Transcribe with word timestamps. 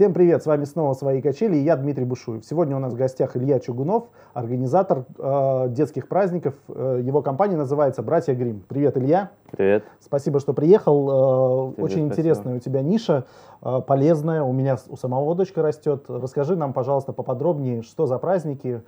Всем 0.00 0.14
привет, 0.14 0.42
с 0.42 0.46
вами 0.46 0.64
снова 0.64 0.94
«Свои 0.94 1.20
качели» 1.20 1.56
и 1.56 1.60
я 1.60 1.76
Дмитрий 1.76 2.06
Бушуев. 2.06 2.42
Сегодня 2.42 2.74
у 2.74 2.78
нас 2.78 2.94
в 2.94 2.96
гостях 2.96 3.36
Илья 3.36 3.60
Чугунов, 3.60 4.08
организатор 4.32 5.04
э, 5.18 5.66
детских 5.68 6.08
праздников. 6.08 6.54
Э, 6.68 7.02
его 7.04 7.20
компания 7.20 7.58
называется 7.58 8.02
«Братья 8.02 8.34
Грим». 8.34 8.64
Привет, 8.66 8.96
Илья. 8.96 9.30
Привет. 9.50 9.84
Спасибо, 10.00 10.40
что 10.40 10.54
приехал. 10.54 11.74
Э, 11.76 11.82
очень 11.82 12.06
спасибо. 12.06 12.06
интересная 12.06 12.56
у 12.56 12.58
тебя 12.60 12.80
ниша, 12.80 13.26
э, 13.60 13.80
полезная. 13.86 14.42
У 14.42 14.54
меня 14.54 14.78
у 14.88 14.96
самого 14.96 15.34
дочка 15.34 15.60
растет. 15.60 16.06
Расскажи 16.08 16.56
нам, 16.56 16.72
пожалуйста, 16.72 17.12
поподробнее, 17.12 17.82
что 17.82 18.06
за 18.06 18.16
праздники 18.16 18.80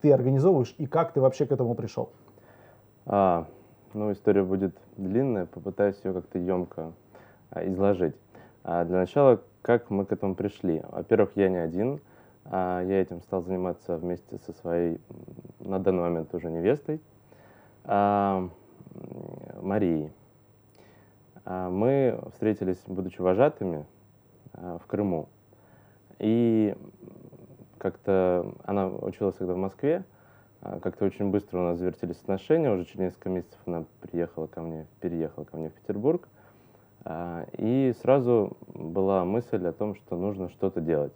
ты 0.00 0.12
организовываешь 0.12 0.76
и 0.78 0.86
как 0.86 1.12
ты 1.12 1.20
вообще 1.20 1.44
к 1.44 1.50
этому 1.50 1.74
пришел. 1.74 2.10
А, 3.06 3.46
ну, 3.94 4.12
история 4.12 4.44
будет 4.44 4.76
длинная, 4.96 5.46
попытаюсь 5.46 5.96
ее 6.04 6.12
как-то 6.12 6.38
емко 6.38 6.92
а, 7.50 7.66
изложить. 7.66 8.14
А, 8.62 8.84
для 8.84 8.98
начала, 8.98 9.40
как 9.62 9.90
мы 9.90 10.04
к 10.04 10.12
этому 10.12 10.34
пришли? 10.34 10.82
Во-первых, 10.90 11.30
я 11.36 11.48
не 11.48 11.56
один. 11.56 12.00
А, 12.44 12.82
я 12.82 13.00
этим 13.00 13.22
стал 13.22 13.42
заниматься 13.42 13.96
вместе 13.96 14.38
со 14.38 14.52
своей, 14.52 15.00
на 15.60 15.78
данный 15.78 16.02
момент 16.02 16.34
уже 16.34 16.50
невестой, 16.50 17.00
а, 17.84 18.48
Марией. 19.60 20.12
А, 21.44 21.70
мы 21.70 22.20
встретились, 22.32 22.82
будучи 22.86 23.20
вожатыми, 23.20 23.86
в 24.52 24.82
Крыму. 24.86 25.28
И 26.18 26.76
как-то 27.78 28.52
она 28.64 28.88
училась 28.88 29.36
тогда 29.36 29.54
в 29.54 29.56
Москве, 29.56 30.04
Как-то 30.60 31.06
очень 31.06 31.30
быстро 31.30 31.58
у 31.58 31.62
нас 31.62 31.78
завертелись 31.78 32.20
отношения, 32.20 32.70
уже 32.70 32.84
через 32.84 32.98
несколько 32.98 33.30
месяцев 33.30 33.58
она 33.64 33.84
приехала 34.02 34.46
ко 34.46 34.60
мне, 34.60 34.86
переехала 35.00 35.44
ко 35.44 35.56
мне 35.56 35.70
в 35.70 35.72
Петербург. 35.72 36.28
А, 37.04 37.46
И 37.58 37.94
сразу 38.02 38.56
была 38.74 39.24
мысль 39.24 39.66
о 39.66 39.72
том, 39.72 39.94
что 39.96 40.16
нужно 40.16 40.48
что-то 40.50 40.80
делать. 40.80 41.12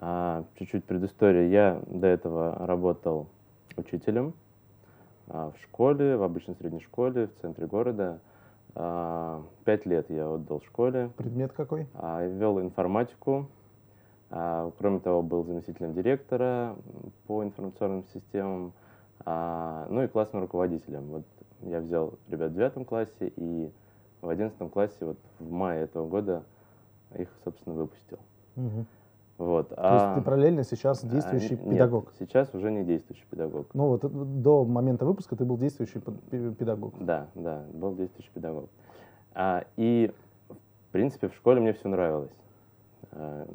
А, 0.00 0.44
Чуть-чуть 0.58 0.84
предыстория. 0.84 1.48
Я 1.48 1.80
до 1.86 2.06
этого 2.06 2.66
работал 2.66 3.28
учителем 3.76 4.34
а, 5.28 5.50
в 5.50 5.62
школе, 5.62 6.16
в 6.16 6.22
обычной 6.22 6.54
средней 6.56 6.80
школе 6.80 7.28
в 7.28 7.40
центре 7.40 7.66
города. 7.66 8.20
Пять 9.64 9.86
лет 9.86 10.10
я 10.10 10.28
отдал 10.28 10.60
школе. 10.62 11.08
Предмет 11.16 11.52
какой? 11.52 11.86
Вел 11.94 12.60
информатику. 12.60 13.46
Кроме 14.30 14.98
того, 14.98 15.22
был 15.22 15.44
заместителем 15.44 15.94
директора 15.94 16.74
по 17.28 17.44
информационным 17.44 18.02
системам. 18.12 18.72
Ну 19.24 20.02
и 20.02 20.08
классным 20.08 20.42
руководителем. 20.42 21.04
Вот 21.04 21.24
я 21.60 21.78
взял 21.78 22.14
ребят 22.28 22.50
в 22.50 22.54
девятом 22.54 22.84
классе 22.84 23.32
и 23.36 23.70
в 24.24 24.28
одиннадцатом 24.28 24.68
классе 24.70 24.96
вот 25.00 25.18
в 25.38 25.50
мае 25.50 25.84
этого 25.84 26.08
года 26.08 26.42
их, 27.16 27.28
собственно, 27.44 27.76
выпустил. 27.76 28.18
Мгм. 28.56 28.86
Вот. 29.36 29.68
То 29.70 29.74
а- 29.78 29.94
есть 29.94 30.14
ты 30.14 30.22
параллельно 30.22 30.62
сейчас 30.62 31.02
а, 31.02 31.08
действующий 31.08 31.56
нет, 31.56 31.70
педагог. 31.70 32.12
сейчас 32.18 32.54
уже 32.54 32.70
не 32.70 32.84
действующий 32.84 33.24
педагог. 33.30 33.66
Ну 33.74 33.88
вот 33.88 34.04
э, 34.04 34.08
до 34.08 34.64
момента 34.64 35.04
выпуска 35.04 35.34
ты 35.36 35.44
был 35.44 35.58
действующий 35.58 35.98
пед- 35.98 36.20
пе- 36.30 36.52
педагог. 36.52 36.94
Да, 37.00 37.26
да, 37.34 37.64
был 37.72 37.94
действующий 37.94 38.30
педагог. 38.32 38.70
А, 39.34 39.64
и, 39.76 40.12
в 40.48 40.92
принципе, 40.92 41.28
в 41.28 41.34
школе 41.34 41.60
мне 41.60 41.72
все 41.72 41.88
нравилось. 41.88 42.36
А, 43.10 43.46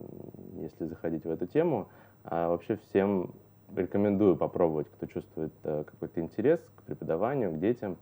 если 0.60 0.86
заходить 0.86 1.24
в 1.24 1.30
эту 1.30 1.48
тему, 1.48 1.88
а 2.26 2.50
вообще 2.50 2.76
всем 2.90 3.32
рекомендую 3.74 4.36
попробовать, 4.36 4.88
кто 4.90 5.06
чувствует 5.06 5.54
э, 5.64 5.86
какой-то 5.86 6.20
интерес 6.20 6.60
к 6.76 6.84
преподаванию, 6.84 7.52
к 7.52 7.60
детям, 7.60 7.98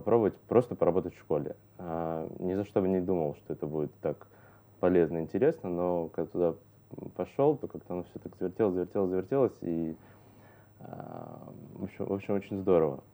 попробовать 0.00 0.34
просто 0.48 0.74
поработать 0.74 1.14
в 1.14 1.18
школе. 1.18 1.56
А, 1.76 2.26
ни 2.38 2.54
за 2.54 2.64
что 2.64 2.80
бы 2.80 2.88
не 2.88 3.00
думал, 3.00 3.34
что 3.34 3.52
это 3.52 3.66
будет 3.66 3.92
так 4.00 4.26
полезно 4.80 5.18
и 5.18 5.20
интересно, 5.20 5.68
но 5.68 6.08
когда 6.08 6.30
туда 6.30 6.54
пошел, 7.16 7.56
то 7.56 7.68
как-то 7.68 7.92
оно 7.92 8.04
все 8.04 8.18
так 8.18 8.34
завертелось, 8.36 8.74
завертелось, 8.74 9.10
завертелось, 9.10 9.58
и, 9.60 9.96
а, 10.80 11.52
в 11.74 11.84
общем, 11.84 12.06
в 12.06 12.12
общем, 12.14 12.34
очень 12.34 12.58
здорово. 12.62 13.04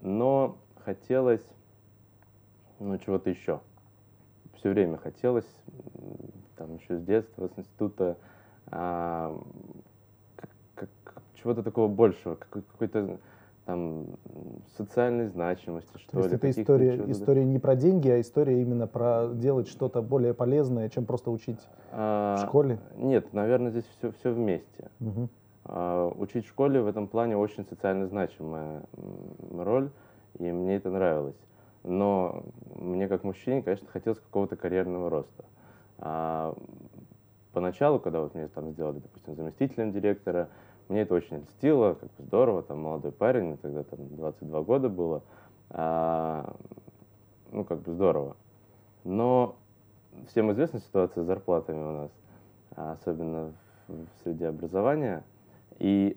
Но 0.00 0.56
хотелось, 0.84 1.46
ну, 2.80 2.98
чего-то 2.98 3.30
еще. 3.30 3.60
Все 4.56 4.70
время 4.70 4.96
хотелось, 4.96 5.48
там, 6.56 6.74
еще 6.74 6.98
с 6.98 7.02
детства, 7.02 7.46
с 7.46 7.56
института, 7.56 8.18
а, 8.66 9.40
чего-то 11.36 11.62
такого 11.62 11.86
большего, 11.86 12.34
какой- 12.34 12.62
какой-то 12.62 13.18
там 13.64 14.06
социальной 14.76 15.26
значимости, 15.28 15.90
что 15.98 16.12
То 16.12 16.18
есть 16.18 16.30
ли. 16.30 16.36
это 16.36 16.50
история, 16.50 17.10
история 17.10 17.44
не 17.44 17.58
про 17.58 17.76
деньги, 17.76 18.08
а 18.08 18.20
история 18.20 18.60
именно 18.60 18.86
про 18.86 19.28
делать 19.32 19.68
что-то 19.68 20.02
более 20.02 20.34
полезное, 20.34 20.88
чем 20.88 21.04
просто 21.04 21.30
учить 21.30 21.60
А, 21.92 22.36
в 22.36 22.48
школе. 22.48 22.78
Нет, 22.96 23.32
наверное, 23.32 23.70
здесь 23.70 23.84
все, 23.98 24.10
все 24.12 24.32
вместе. 24.32 24.90
Мгм. 24.98 25.28
А, 25.64 26.08
Учить 26.08 26.44
в 26.46 26.48
школе 26.48 26.82
в 26.82 26.86
этом 26.86 27.06
плане 27.06 27.36
очень 27.36 27.64
социально 27.64 28.06
значимая 28.08 28.82
роль, 29.56 29.90
и 30.38 30.50
мне 30.50 30.76
это 30.76 30.90
нравилось. 30.90 31.36
Но 31.84 32.44
мне 32.76 33.08
как 33.08 33.24
мужчине, 33.24 33.62
конечно, 33.62 33.86
хотелось 33.88 34.18
какого-то 34.18 34.56
карьерного 34.56 35.08
роста. 35.10 35.44
А, 35.98 36.54
Поначалу, 37.52 38.00
когда 38.00 38.20
вот 38.20 38.34
меня 38.34 38.48
там 38.48 38.70
сделали, 38.72 38.98
допустим, 39.00 39.36
заместителем 39.36 39.92
директора, 39.92 40.48
мне 40.88 41.02
это 41.02 41.14
очень 41.14 41.38
льстило, 41.38 41.94
как 41.94 42.10
бы 42.10 42.24
здорово, 42.24 42.62
там 42.62 42.80
молодой 42.80 43.12
парень, 43.12 43.44
мне 43.44 43.56
тогда 43.56 43.82
там 43.82 44.00
22 44.16 44.62
года 44.62 44.88
было, 44.88 45.22
А, 45.70 46.54
ну, 47.50 47.64
как 47.64 47.80
бы 47.80 47.92
здорово. 47.92 48.36
Но 49.04 49.56
всем 50.28 50.52
известна 50.52 50.80
ситуация 50.80 51.22
с 51.22 51.26
зарплатами 51.26 51.82
у 51.82 51.92
нас, 51.92 52.10
особенно 52.76 53.52
в, 53.88 53.92
в 53.92 54.22
среде 54.22 54.48
образования. 54.48 55.24
И 55.78 56.16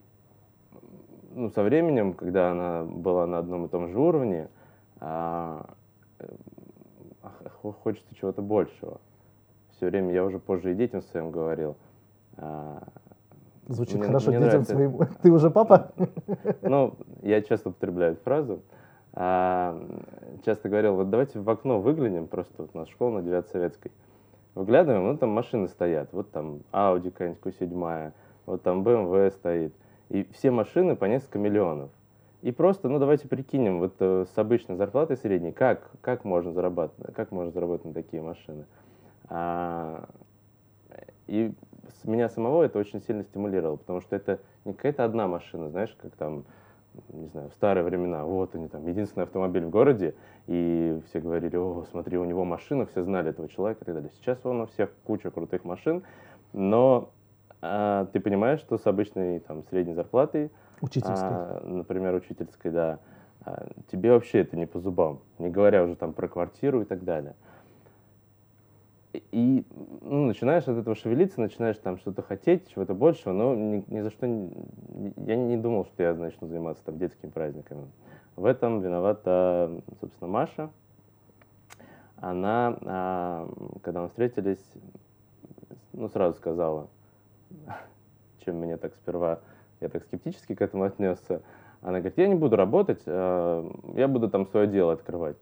ну, 1.33 1.49
со 1.49 1.63
временем, 1.63 2.13
когда 2.13 2.51
она 2.51 2.83
была 2.83 3.25
на 3.27 3.39
одном 3.39 3.65
и 3.65 3.69
том 3.69 3.89
же 3.89 3.99
уровне, 3.99 4.49
а, 4.99 5.69
хочется 7.83 8.15
чего-то 8.15 8.41
большего. 8.41 8.99
Все 9.75 9.87
время 9.87 10.13
я 10.13 10.23
уже 10.23 10.39
позже 10.39 10.71
и 10.71 10.75
детям 10.75 11.01
своим 11.01 11.31
говорил. 11.31 11.75
а, 12.37 12.87
Звучит 13.67 13.95
Мне- 13.95 14.07
хорошо 14.07 14.29
мне 14.29 14.37
детям 14.39 14.49
нравится. 14.49 14.73
своим. 14.73 14.97
Ты 15.21 15.31
уже 15.31 15.49
папа? 15.49 15.91
ну, 16.61 16.95
я 17.23 17.41
часто 17.41 17.69
употребляю 17.69 18.13
эту 18.13 18.23
фразу. 18.23 18.61
А, 19.13 19.81
часто 20.45 20.69
говорил, 20.69 20.95
вот 20.95 21.09
давайте 21.09 21.39
в 21.39 21.49
окно 21.49 21.79
выглянем, 21.79 22.27
просто 22.27 22.53
вот 22.57 22.71
у 22.73 22.77
нас 22.77 22.89
школа 22.89 23.19
на 23.19 23.21
9 23.23 23.47
Советской. 23.47 23.91
Выглядываем, 24.53 25.05
ну 25.05 25.17
там 25.17 25.29
машины 25.29 25.67
стоят, 25.67 26.09
вот 26.11 26.31
там 26.31 26.61
Audi 26.71 27.11
какая-нибудь 27.11 27.41
Q7, 27.43 28.13
вот 28.45 28.61
там 28.61 28.83
BMW 28.83 29.31
стоит. 29.31 29.73
И 30.09 30.27
все 30.33 30.51
машины 30.51 30.95
по 30.95 31.05
несколько 31.05 31.39
миллионов. 31.39 31.89
И 32.41 32.51
просто, 32.51 32.89
ну 32.89 32.99
давайте 32.99 33.27
прикинем, 33.27 33.79
вот 33.79 33.95
э, 33.99 34.25
с 34.33 34.37
обычной 34.37 34.75
зарплатой 34.75 35.17
средней, 35.17 35.51
как, 35.51 35.89
как 36.01 36.23
можно 36.25 36.51
зарабатывать, 36.51 37.15
как 37.15 37.31
можно 37.31 37.51
заработать 37.51 37.85
на 37.85 37.93
такие 37.93 38.21
машины. 38.21 38.65
А, 39.29 40.07
и 41.27 41.53
меня 42.03 42.29
самого 42.29 42.63
это 42.63 42.79
очень 42.79 43.01
сильно 43.01 43.23
стимулировало, 43.23 43.77
потому 43.77 44.01
что 44.01 44.15
это 44.15 44.39
не 44.63 44.73
какая-то 44.73 45.03
одна 45.03 45.27
машина, 45.27 45.69
знаешь, 45.69 45.95
как 46.01 46.15
там, 46.15 46.45
не 47.09 47.27
знаю, 47.27 47.49
в 47.49 47.53
старые 47.53 47.83
времена, 47.83 48.25
вот 48.25 48.55
они 48.55 48.67
там, 48.67 48.87
единственный 48.87 49.23
автомобиль 49.23 49.65
в 49.65 49.69
городе, 49.69 50.15
и 50.47 50.99
все 51.07 51.19
говорили, 51.19 51.55
о, 51.55 51.85
смотри, 51.91 52.17
у 52.17 52.25
него 52.25 52.45
машина, 52.45 52.85
все 52.85 53.03
знали 53.03 53.29
этого 53.29 53.47
человека 53.49 53.83
и 53.83 53.85
так 53.85 53.95
далее. 53.95 54.11
Сейчас 54.15 54.39
он 54.45 54.61
у 54.61 54.65
всех 54.67 54.91
куча 55.03 55.31
крутых 55.31 55.63
машин, 55.63 56.03
но 56.53 57.09
а, 57.61 58.05
ты 58.13 58.19
понимаешь, 58.19 58.59
что 58.59 58.77
с 58.77 58.85
обычной 58.85 59.39
там 59.39 59.63
средней 59.63 59.93
зарплатой, 59.93 60.51
Учительской. 60.81 61.13
а, 61.15 61.61
например, 61.65 62.13
учительской, 62.13 62.71
да, 62.71 62.99
а, 63.43 63.67
тебе 63.91 64.11
вообще 64.11 64.39
это 64.41 64.55
не 64.55 64.65
по 64.65 64.79
зубам, 64.79 65.19
не 65.39 65.49
говоря 65.49 65.83
уже 65.83 65.95
там 65.95 66.13
про 66.13 66.27
квартиру 66.27 66.81
и 66.81 66.85
так 66.85 67.03
далее. 67.03 67.35
И- 69.31 69.65
ну, 70.01 70.25
начинаешь 70.25 70.63
от 70.63 70.77
этого 70.77 70.95
шевелиться, 70.95 71.41
начинаешь 71.41 71.77
там 71.77 71.97
что-то 71.97 72.21
хотеть, 72.21 72.69
чего-то 72.71 72.93
большего, 72.93 73.33
но 73.33 73.55
ни, 73.55 73.83
ни 73.87 74.01
за 74.01 74.09
что 74.11 74.27
не, 74.27 74.51
я 75.17 75.35
не 75.35 75.57
думал, 75.57 75.85
что 75.85 76.03
я 76.03 76.13
начну 76.13 76.47
заниматься 76.47 76.83
там 76.85 76.97
детскими 76.97 77.29
праздниками. 77.29 77.87
В 78.35 78.45
этом 78.45 78.81
виновата, 78.81 79.81
собственно, 80.01 80.29
Маша. 80.29 80.69
Она, 82.17 82.77
а, 82.81 83.49
когда 83.83 84.01
мы 84.01 84.07
встретились, 84.09 84.63
ну, 85.93 86.09
сразу 86.09 86.35
сказала, 86.37 86.87
чем 88.45 88.57
меня 88.57 88.77
так 88.77 88.93
сперва, 88.95 89.39
я 89.81 89.89
так 89.89 90.03
скептически 90.03 90.55
к 90.55 90.61
этому 90.61 90.83
отнесся. 90.83 91.41
Она 91.81 91.99
говорит, 91.99 92.17
я 92.17 92.27
не 92.27 92.35
буду 92.35 92.55
работать, 92.55 93.01
а, 93.05 93.69
я 93.95 94.07
буду 94.07 94.29
там 94.29 94.47
свое 94.47 94.67
дело 94.67 94.93
открывать. 94.93 95.37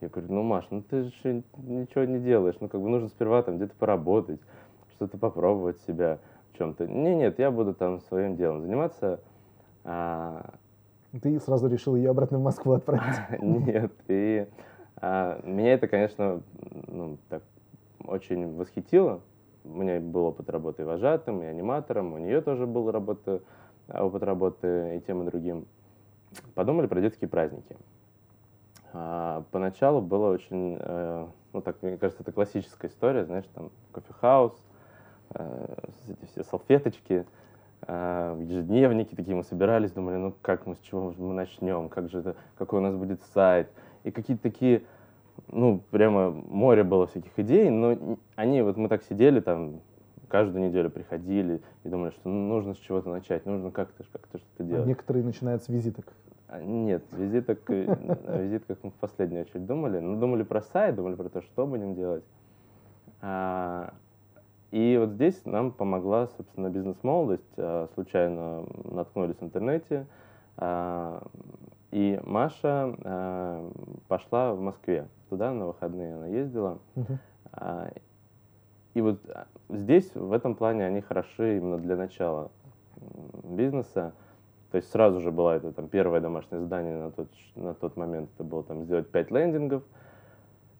Я 0.00 0.08
говорю, 0.08 0.32
ну, 0.32 0.42
Маш, 0.42 0.66
ну 0.70 0.82
ты 0.82 1.04
же 1.04 1.42
ничего 1.56 2.04
не 2.04 2.20
делаешь, 2.20 2.56
ну 2.60 2.68
как 2.68 2.80
бы 2.80 2.88
нужно 2.88 3.08
сперва 3.08 3.42
там 3.42 3.56
где-то 3.56 3.74
поработать, 3.74 4.40
что-то 4.92 5.18
попробовать 5.18 5.80
себя 5.82 6.18
в 6.52 6.58
чем-то. 6.58 6.86
Не, 6.86 7.16
нет, 7.16 7.38
я 7.38 7.50
буду 7.50 7.74
там 7.74 8.00
своим 8.00 8.36
делом 8.36 8.62
заниматься. 8.62 9.20
А, 9.84 10.54
Ты 11.20 11.40
сразу 11.40 11.68
решил 11.68 11.96
ее 11.96 12.10
обратно 12.10 12.38
в 12.38 12.42
Москву 12.42 12.72
отправить. 12.72 13.16
Нет, 13.40 13.92
и 14.06 14.46
а, 14.96 15.40
меня 15.44 15.74
это, 15.74 15.88
конечно, 15.88 16.42
ну, 16.86 17.18
так 17.28 17.42
очень 18.04 18.54
восхитило, 18.54 19.20
у 19.64 19.68
меня 19.68 20.00
был 20.00 20.26
опыт 20.26 20.48
работы 20.50 20.82
и 20.82 20.84
вожатым, 20.84 21.42
и 21.42 21.46
аниматором, 21.46 22.12
у 22.12 22.18
нее 22.18 22.40
тоже 22.40 22.66
был 22.66 22.90
работа, 22.90 23.40
опыт 23.88 24.22
работы 24.22 24.96
и 24.96 25.00
тем, 25.06 25.22
и 25.22 25.26
другим. 25.26 25.66
Подумали 26.54 26.86
про 26.86 27.00
детские 27.00 27.28
праздники. 27.28 27.76
А, 28.92 29.44
поначалу 29.50 30.00
было 30.00 30.32
очень, 30.32 30.78
э, 30.80 31.26
ну 31.52 31.60
так, 31.60 31.82
мне 31.82 31.96
кажется, 31.96 32.22
это 32.22 32.32
классическая 32.32 32.88
история, 32.88 33.24
знаешь, 33.24 33.44
там 33.54 33.70
кофе-хаус, 33.92 34.54
э, 35.34 35.74
эти 36.08 36.24
все 36.30 36.44
салфеточки, 36.44 37.26
э, 37.86 38.44
ежедневники 38.46 39.14
такие 39.14 39.36
мы 39.36 39.44
собирались, 39.44 39.92
думали, 39.92 40.16
ну 40.16 40.34
как 40.40 40.66
мы, 40.66 40.74
с 40.74 40.78
чего 40.78 41.12
мы 41.18 41.34
начнем, 41.34 41.88
как 41.88 42.08
же 42.08 42.20
это, 42.20 42.36
какой 42.56 42.80
у 42.80 42.82
нас 42.82 42.94
будет 42.94 43.20
сайт, 43.34 43.70
и 44.04 44.10
какие-то 44.10 44.42
такие, 44.42 44.82
ну 45.48 45.82
прямо 45.90 46.30
море 46.30 46.82
было 46.82 47.06
всяких 47.06 47.38
идей, 47.38 47.68
но 47.68 48.18
они, 48.36 48.62
вот 48.62 48.78
мы 48.78 48.88
так 48.88 49.02
сидели 49.02 49.40
там, 49.40 49.80
каждую 50.28 50.66
неделю 50.66 50.90
приходили 50.90 51.60
и 51.84 51.88
думали, 51.88 52.10
что 52.10 52.28
ну, 52.28 52.48
нужно 52.48 52.74
с 52.74 52.78
чего-то 52.78 53.10
начать, 53.10 53.44
нужно 53.44 53.70
как-то 53.70 54.04
как-то 54.12 54.38
что-то 54.38 54.64
делать. 54.64 54.84
А 54.84 54.88
некоторые 54.88 55.24
начинают 55.24 55.62
с 55.62 55.68
визиток. 55.68 56.06
А, 56.48 56.62
нет, 56.62 57.04
визиток, 57.12 57.68
о 57.68 58.38
визитках 58.38 58.78
мы 58.82 58.90
в 58.90 58.94
последнюю 58.94 59.42
очередь 59.42 59.66
думали. 59.66 59.98
Ну, 59.98 60.18
думали 60.18 60.42
про 60.44 60.62
сайт, 60.62 60.96
думали 60.96 61.14
про 61.14 61.28
то, 61.28 61.42
что 61.42 61.66
будем 61.66 61.94
делать. 61.94 62.24
А, 63.20 63.92
и 64.70 64.96
вот 64.98 65.10
здесь 65.10 65.44
нам 65.44 65.72
помогла, 65.72 66.26
собственно, 66.28 66.70
бизнес-молодость. 66.70 67.52
А, 67.58 67.88
случайно 67.94 68.64
наткнулись 68.84 69.36
в 69.36 69.42
интернете. 69.44 70.06
И 71.90 72.20
Маша 72.24 73.62
пошла 74.08 74.54
в 74.54 74.60
Москве. 74.60 75.06
Туда 75.28 75.52
на 75.52 75.66
выходные 75.66 76.16
она 76.16 76.26
ездила. 76.26 76.78
И 78.94 79.00
вот 79.00 79.20
здесь, 79.68 80.12
в 80.14 80.32
этом 80.32 80.54
плане, 80.56 80.84
они 80.84 81.00
хороши 81.00 81.58
именно 81.58 81.78
для 81.78 81.96
начала 81.96 82.50
бизнеса. 83.44 84.12
То 84.70 84.76
есть 84.76 84.90
сразу 84.90 85.20
же 85.20 85.30
было 85.30 85.56
это 85.56 85.72
там 85.72 85.88
первое 85.88 86.20
домашнее 86.20 86.60
задание 86.60 86.98
на 86.98 87.10
тот, 87.10 87.28
на 87.54 87.74
тот 87.74 87.96
момент, 87.96 88.30
это 88.34 88.44
было 88.44 88.62
там 88.62 88.84
сделать 88.84 89.08
5 89.08 89.30
лендингов. 89.30 89.82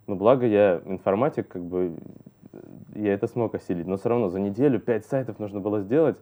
Но 0.07 0.17
благо 0.17 0.47
я 0.47 0.83
информатик, 0.85 1.49
как 1.49 1.63
бы 1.63 1.97
я 2.95 3.15
это 3.15 3.27
смог 3.27 3.55
осилить. 3.55 3.87
Но 3.87 3.97
все 3.97 4.11
равно 4.11 4.29
за 4.29 4.41
неделю 4.41 4.81
5 4.81 5.07
сайтов 5.07 5.39
нужно 5.39 5.61
было 5.61 5.81
сделать. 5.81 6.17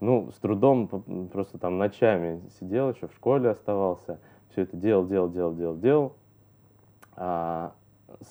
Ну, 0.00 0.30
с 0.30 0.38
трудом, 0.38 0.88
просто 1.32 1.58
там 1.58 1.78
ночами 1.78 2.42
сидел, 2.60 2.90
еще 2.90 3.08
в 3.08 3.14
школе 3.14 3.50
оставался. 3.50 4.18
Все 4.50 4.62
это 4.62 4.76
делал, 4.76 5.06
делал, 5.06 5.30
делал, 5.30 5.54
делал, 5.54 5.76
делал. 5.76 6.12
А, 7.14 7.72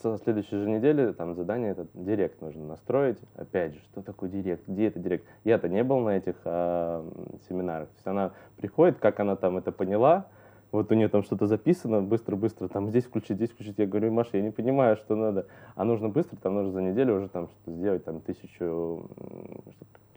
со 0.02 0.18
следующей 0.18 0.58
же 0.58 0.70
недели 0.70 1.12
там 1.12 1.36
задание 1.36 1.72
этот 1.72 1.90
директ 1.94 2.42
нужно 2.42 2.66
настроить. 2.66 3.20
Опять 3.36 3.74
же, 3.74 3.80
что 3.92 4.02
такое 4.02 4.30
директ? 4.30 4.68
Где 4.68 4.88
это 4.88 5.00
директ? 5.00 5.26
Я-то 5.44 5.68
не 5.68 5.84
был 5.84 6.00
на 6.00 6.18
этих 6.18 6.36
а, 6.46 7.06
семинарах. 7.48 7.90
То 7.90 7.96
есть 7.96 8.08
она 8.08 8.32
приходит, 8.58 9.00
как 9.00 9.20
она 9.20 9.36
там 9.36 9.58
это 9.58 9.72
поняла, 9.72 10.28
вот 10.72 10.92
у 10.92 10.96
нее 10.96 11.08
там 11.08 11.24
что-то 11.24 11.48
записано, 11.48 12.02
быстро-быстро, 12.02 12.68
там 12.68 12.90
здесь 12.90 13.06
включить, 13.06 13.38
здесь 13.38 13.52
включить. 13.52 13.78
Я 13.78 13.88
говорю, 13.88 14.12
Маша, 14.12 14.38
я 14.38 14.44
не 14.44 14.52
понимаю, 14.52 14.98
что 14.98 15.16
надо. 15.16 15.48
А 15.76 15.86
нужно 15.86 16.10
быстро, 16.10 16.38
там 16.38 16.56
нужно 16.56 16.72
за 16.72 16.82
неделю 16.82 17.16
уже 17.16 17.30
там 17.30 17.48
что-то 17.48 17.72
сделать, 17.72 18.04
там 18.04 18.20
тысячу 18.20 19.08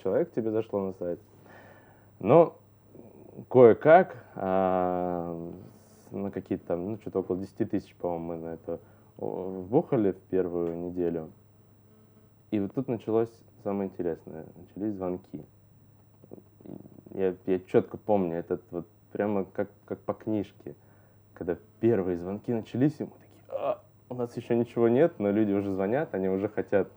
человек 0.02 0.32
тебе 0.32 0.50
зашло 0.50 0.86
на 0.86 0.92
сайт. 0.94 1.20
Но 2.18 2.56
кое-как, 3.48 4.16
а, 4.34 5.36
на 6.10 6.30
какие-то 6.30 6.66
там, 6.66 6.92
ну, 6.92 6.96
что-то 6.96 7.20
около 7.20 7.38
10 7.38 7.70
тысяч, 7.70 7.94
по-моему, 7.94 8.24
мы 8.26 8.36
на 8.36 8.54
это 8.54 8.80
вбухали 9.18 10.12
в 10.12 10.20
первую 10.30 10.76
неделю. 10.78 11.30
И 12.50 12.60
вот 12.60 12.74
тут 12.74 12.88
началось 12.88 13.30
самое 13.62 13.90
интересное. 13.90 14.46
Начались 14.56 14.94
звонки. 14.94 15.44
Я, 17.14 17.34
я 17.46 17.58
четко 17.60 17.96
помню, 17.96 18.36
этот 18.36 18.62
вот 18.70 18.86
прямо 19.12 19.44
как, 19.44 19.70
как 19.84 19.98
по 20.00 20.14
книжке. 20.14 20.74
Когда 21.34 21.56
первые 21.80 22.16
звонки 22.16 22.52
начались, 22.52 22.98
и 23.00 23.04
мы 23.04 23.10
такие, 23.10 23.44
а, 23.48 23.82
у 24.08 24.14
нас 24.14 24.36
еще 24.36 24.56
ничего 24.56 24.88
нет, 24.88 25.18
но 25.18 25.30
люди 25.30 25.52
уже 25.52 25.72
звонят, 25.72 26.14
они 26.14 26.28
уже 26.28 26.48
хотят, 26.48 26.88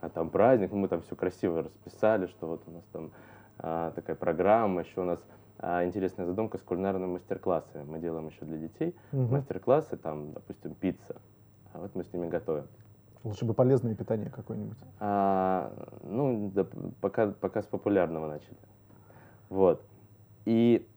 а 0.00 0.08
там 0.08 0.30
праздник, 0.30 0.72
мы 0.72 0.88
там 0.88 1.02
все 1.02 1.14
красиво 1.14 1.62
расписали, 1.62 2.26
что 2.26 2.46
вот 2.46 2.62
у 2.66 2.70
нас 2.70 2.84
там 2.92 3.10
а, 3.58 3.90
такая 3.92 4.16
программа, 4.16 4.80
еще 4.80 5.02
у 5.02 5.04
нас 5.04 5.20
а, 5.58 5.84
интересная 5.84 6.26
задумка 6.26 6.58
с 6.58 6.62
кулинарными 6.62 7.12
мастер-классами. 7.12 7.84
Мы 7.84 7.98
делаем 7.98 8.28
еще 8.28 8.44
для 8.44 8.56
детей 8.56 8.94
угу. 9.12 9.34
мастер-классы, 9.34 9.96
там, 9.96 10.32
допустим, 10.32 10.74
пицца 10.74 11.16
вот 11.74 11.94
мы 11.94 12.04
с 12.04 12.12
ними 12.12 12.28
готовим. 12.28 12.64
Лучше 13.24 13.44
бы 13.44 13.54
полезное 13.54 13.94
питание 13.94 14.30
какое-нибудь. 14.30 14.78
А, 14.98 15.72
ну, 16.02 16.50
да, 16.52 16.66
пока, 17.00 17.28
пока 17.28 17.62
с 17.62 17.66
популярного 17.66 18.26
начали. 18.26 18.56
Вот. 19.48 19.82
И 20.44 20.88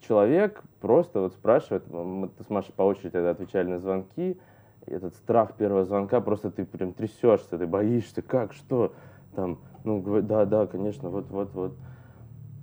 человек 0.00 0.62
просто 0.80 1.20
вот 1.20 1.34
спрашивает, 1.34 1.88
мы 1.90 2.30
с 2.40 2.50
Машей 2.50 2.74
по 2.74 2.82
очереди 2.82 3.10
тогда 3.10 3.30
отвечали 3.30 3.68
на 3.68 3.78
звонки, 3.78 4.38
этот 4.86 5.14
страх 5.16 5.54
первого 5.54 5.84
звонка, 5.84 6.20
просто 6.20 6.50
ты 6.50 6.64
прям 6.64 6.92
трясешься, 6.92 7.58
ты 7.58 7.66
боишься, 7.66 8.22
как, 8.22 8.52
что, 8.52 8.92
там, 9.34 9.58
ну, 9.84 10.02
да, 10.22 10.44
да, 10.44 10.66
конечно, 10.66 11.10
вот, 11.10 11.30
вот, 11.30 11.52
вот. 11.54 11.72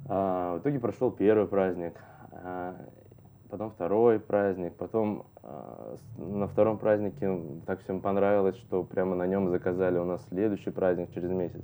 А, 0.08 0.58
в 0.58 0.60
итоге 0.60 0.80
прошел 0.80 1.12
первый 1.12 1.48
праздник, 1.48 1.94
а, 2.32 2.76
потом 3.54 3.70
второй 3.70 4.20
праздник, 4.20 4.74
потом 4.74 5.26
э, 5.44 5.96
на 6.18 6.48
втором 6.48 6.80
празднике 6.80 7.40
так 7.68 7.82
всем 7.82 8.02
понравилось, 8.02 8.56
что 8.56 8.84
прямо 8.84 9.16
на 9.16 9.28
нем 9.28 9.48
заказали 9.50 10.00
у 10.00 10.06
нас 10.06 10.26
следующий 10.30 10.72
праздник 10.72 11.14
через 11.14 11.30
месяц. 11.30 11.62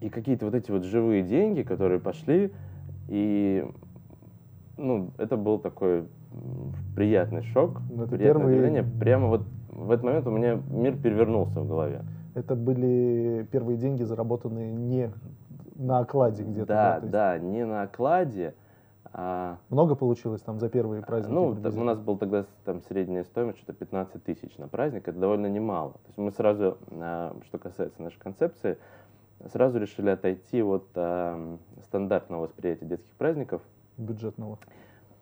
И 0.00 0.08
какие-то 0.08 0.46
вот 0.46 0.56
эти 0.56 0.72
вот 0.72 0.82
живые 0.82 1.22
деньги, 1.22 1.62
которые 1.62 2.00
пошли, 2.00 2.52
и 3.06 3.64
ну, 4.76 5.12
это 5.16 5.36
был 5.36 5.60
такой 5.60 6.08
приятный 6.96 7.42
шок, 7.42 7.80
Но 7.88 8.02
это 8.02 8.16
приятное 8.16 8.52
первые... 8.52 8.82
Прямо 8.98 9.28
вот 9.28 9.42
в 9.70 9.92
этот 9.92 10.04
момент 10.04 10.26
у 10.26 10.32
меня 10.32 10.60
мир 10.68 10.96
перевернулся 10.96 11.60
в 11.60 11.68
голове. 11.68 12.02
Это 12.34 12.56
были 12.56 13.46
первые 13.52 13.78
деньги, 13.78 14.02
заработанные 14.02 14.72
не 14.72 15.12
на 15.76 16.00
окладе 16.00 16.42
где-то. 16.42 16.66
Да, 16.66 16.98
да, 17.00 17.08
да, 17.08 17.38
не 17.38 17.64
на 17.64 17.82
окладе, 17.82 18.54
Много 19.70 19.94
получилось 19.94 20.42
там 20.42 20.58
за 20.58 20.68
первые 20.68 21.00
праздники? 21.00 21.32
Ну, 21.32 21.46
у 21.48 21.84
нас 21.84 21.98
был 21.98 22.18
тогда 22.18 22.44
там 22.64 22.82
средняя 22.82 23.24
стоимость 23.24 23.58
что-то 23.58 23.72
15 23.72 24.22
тысяч 24.22 24.58
на 24.58 24.68
праздник, 24.68 25.08
это 25.08 25.18
довольно 25.18 25.46
немало. 25.46 25.92
То 25.92 26.06
есть 26.08 26.18
мы 26.18 26.30
сразу, 26.32 26.76
а, 26.90 27.34
что 27.46 27.56
касается 27.58 28.02
нашей 28.02 28.18
концепции, 28.18 28.76
сразу 29.50 29.78
решили 29.78 30.10
отойти 30.10 30.62
от 30.62 30.86
а, 30.94 31.56
стандартного 31.84 32.42
восприятия 32.42 32.84
детских 32.84 33.12
праздников. 33.16 33.62
Бюджетного. 33.96 34.58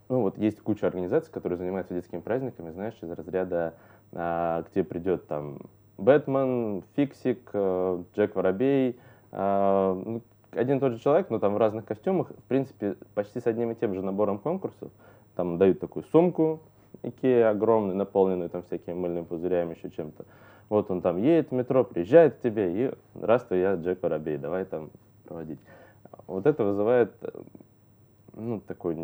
Ну 0.08 0.22
вот 0.22 0.38
есть 0.38 0.60
куча 0.60 0.86
организаций, 0.86 1.32
которые 1.32 1.56
занимаются 1.56 1.94
детскими 1.94 2.20
праздниками, 2.20 2.70
знаешь, 2.70 2.94
из 3.00 3.10
разряда, 3.10 3.74
а, 4.12 4.64
где 4.70 4.82
придет 4.82 5.26
там 5.28 5.58
Бэтмен, 5.98 6.82
Фиксик, 6.96 7.50
а, 7.52 8.02
Джек 8.14 8.34
Воробей, 8.34 8.98
а, 9.32 9.94
ну, 9.94 10.22
один 10.56 10.78
и 10.78 10.80
тот 10.80 10.92
же 10.92 10.98
человек, 10.98 11.30
но 11.30 11.38
там 11.38 11.54
в 11.54 11.58
разных 11.58 11.84
костюмах, 11.84 12.30
в 12.30 12.42
принципе, 12.44 12.96
почти 13.14 13.40
с 13.40 13.46
одним 13.46 13.70
и 13.70 13.74
тем 13.74 13.94
же 13.94 14.02
набором 14.02 14.38
конкурсов. 14.38 14.90
Там 15.36 15.58
дают 15.58 15.80
такую 15.80 16.04
сумку, 16.04 16.60
Икея 17.02 17.50
огромную, 17.50 17.96
наполненную 17.96 18.50
там 18.50 18.62
всякими 18.62 18.94
мыльными 18.94 19.24
пузырями, 19.24 19.74
еще 19.74 19.90
чем-то. 19.90 20.24
Вот 20.68 20.90
он 20.90 21.02
там 21.02 21.18
едет 21.18 21.50
в 21.50 21.52
метро, 21.52 21.84
приезжает 21.84 22.36
к 22.36 22.40
тебе, 22.40 22.72
и 22.72 22.94
здравствуй, 23.14 23.60
я 23.60 23.74
Джек 23.74 24.02
Воробей, 24.02 24.38
давай 24.38 24.64
там 24.64 24.90
проводить. 25.24 25.60
Вот 26.26 26.46
это 26.46 26.64
вызывает, 26.64 27.12
ну, 28.32 28.60
такой, 28.60 28.96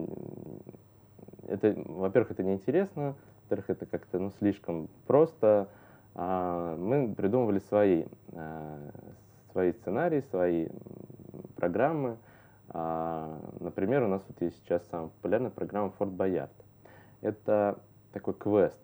это, 1.47 1.75
во-первых, 1.87 2.30
это 2.30 2.42
неинтересно, 2.42 3.14
во-вторых, 3.42 3.69
это 3.69 3.87
как-то, 3.87 4.19
ну, 4.19 4.30
слишком 4.38 4.88
просто. 5.07 5.69
А 6.14 6.76
мы 6.76 7.14
придумывали 7.14 7.61
свои, 7.61 8.04
а, 8.33 8.78
свои 9.52 9.73
сценарии, 9.73 10.25
свои 10.30 10.69
программы. 11.56 12.16
А, 12.68 13.38
например, 13.58 14.02
у 14.04 14.08
нас 14.08 14.22
вот 14.28 14.40
есть 14.40 14.62
сейчас 14.64 14.87
самая 14.90 15.08
популярная 15.08 15.50
программа 15.50 15.92
Fort 15.99 16.16
Boyard. 16.16 16.50
Это 17.20 17.78
такой 18.12 18.34
квест. 18.34 18.80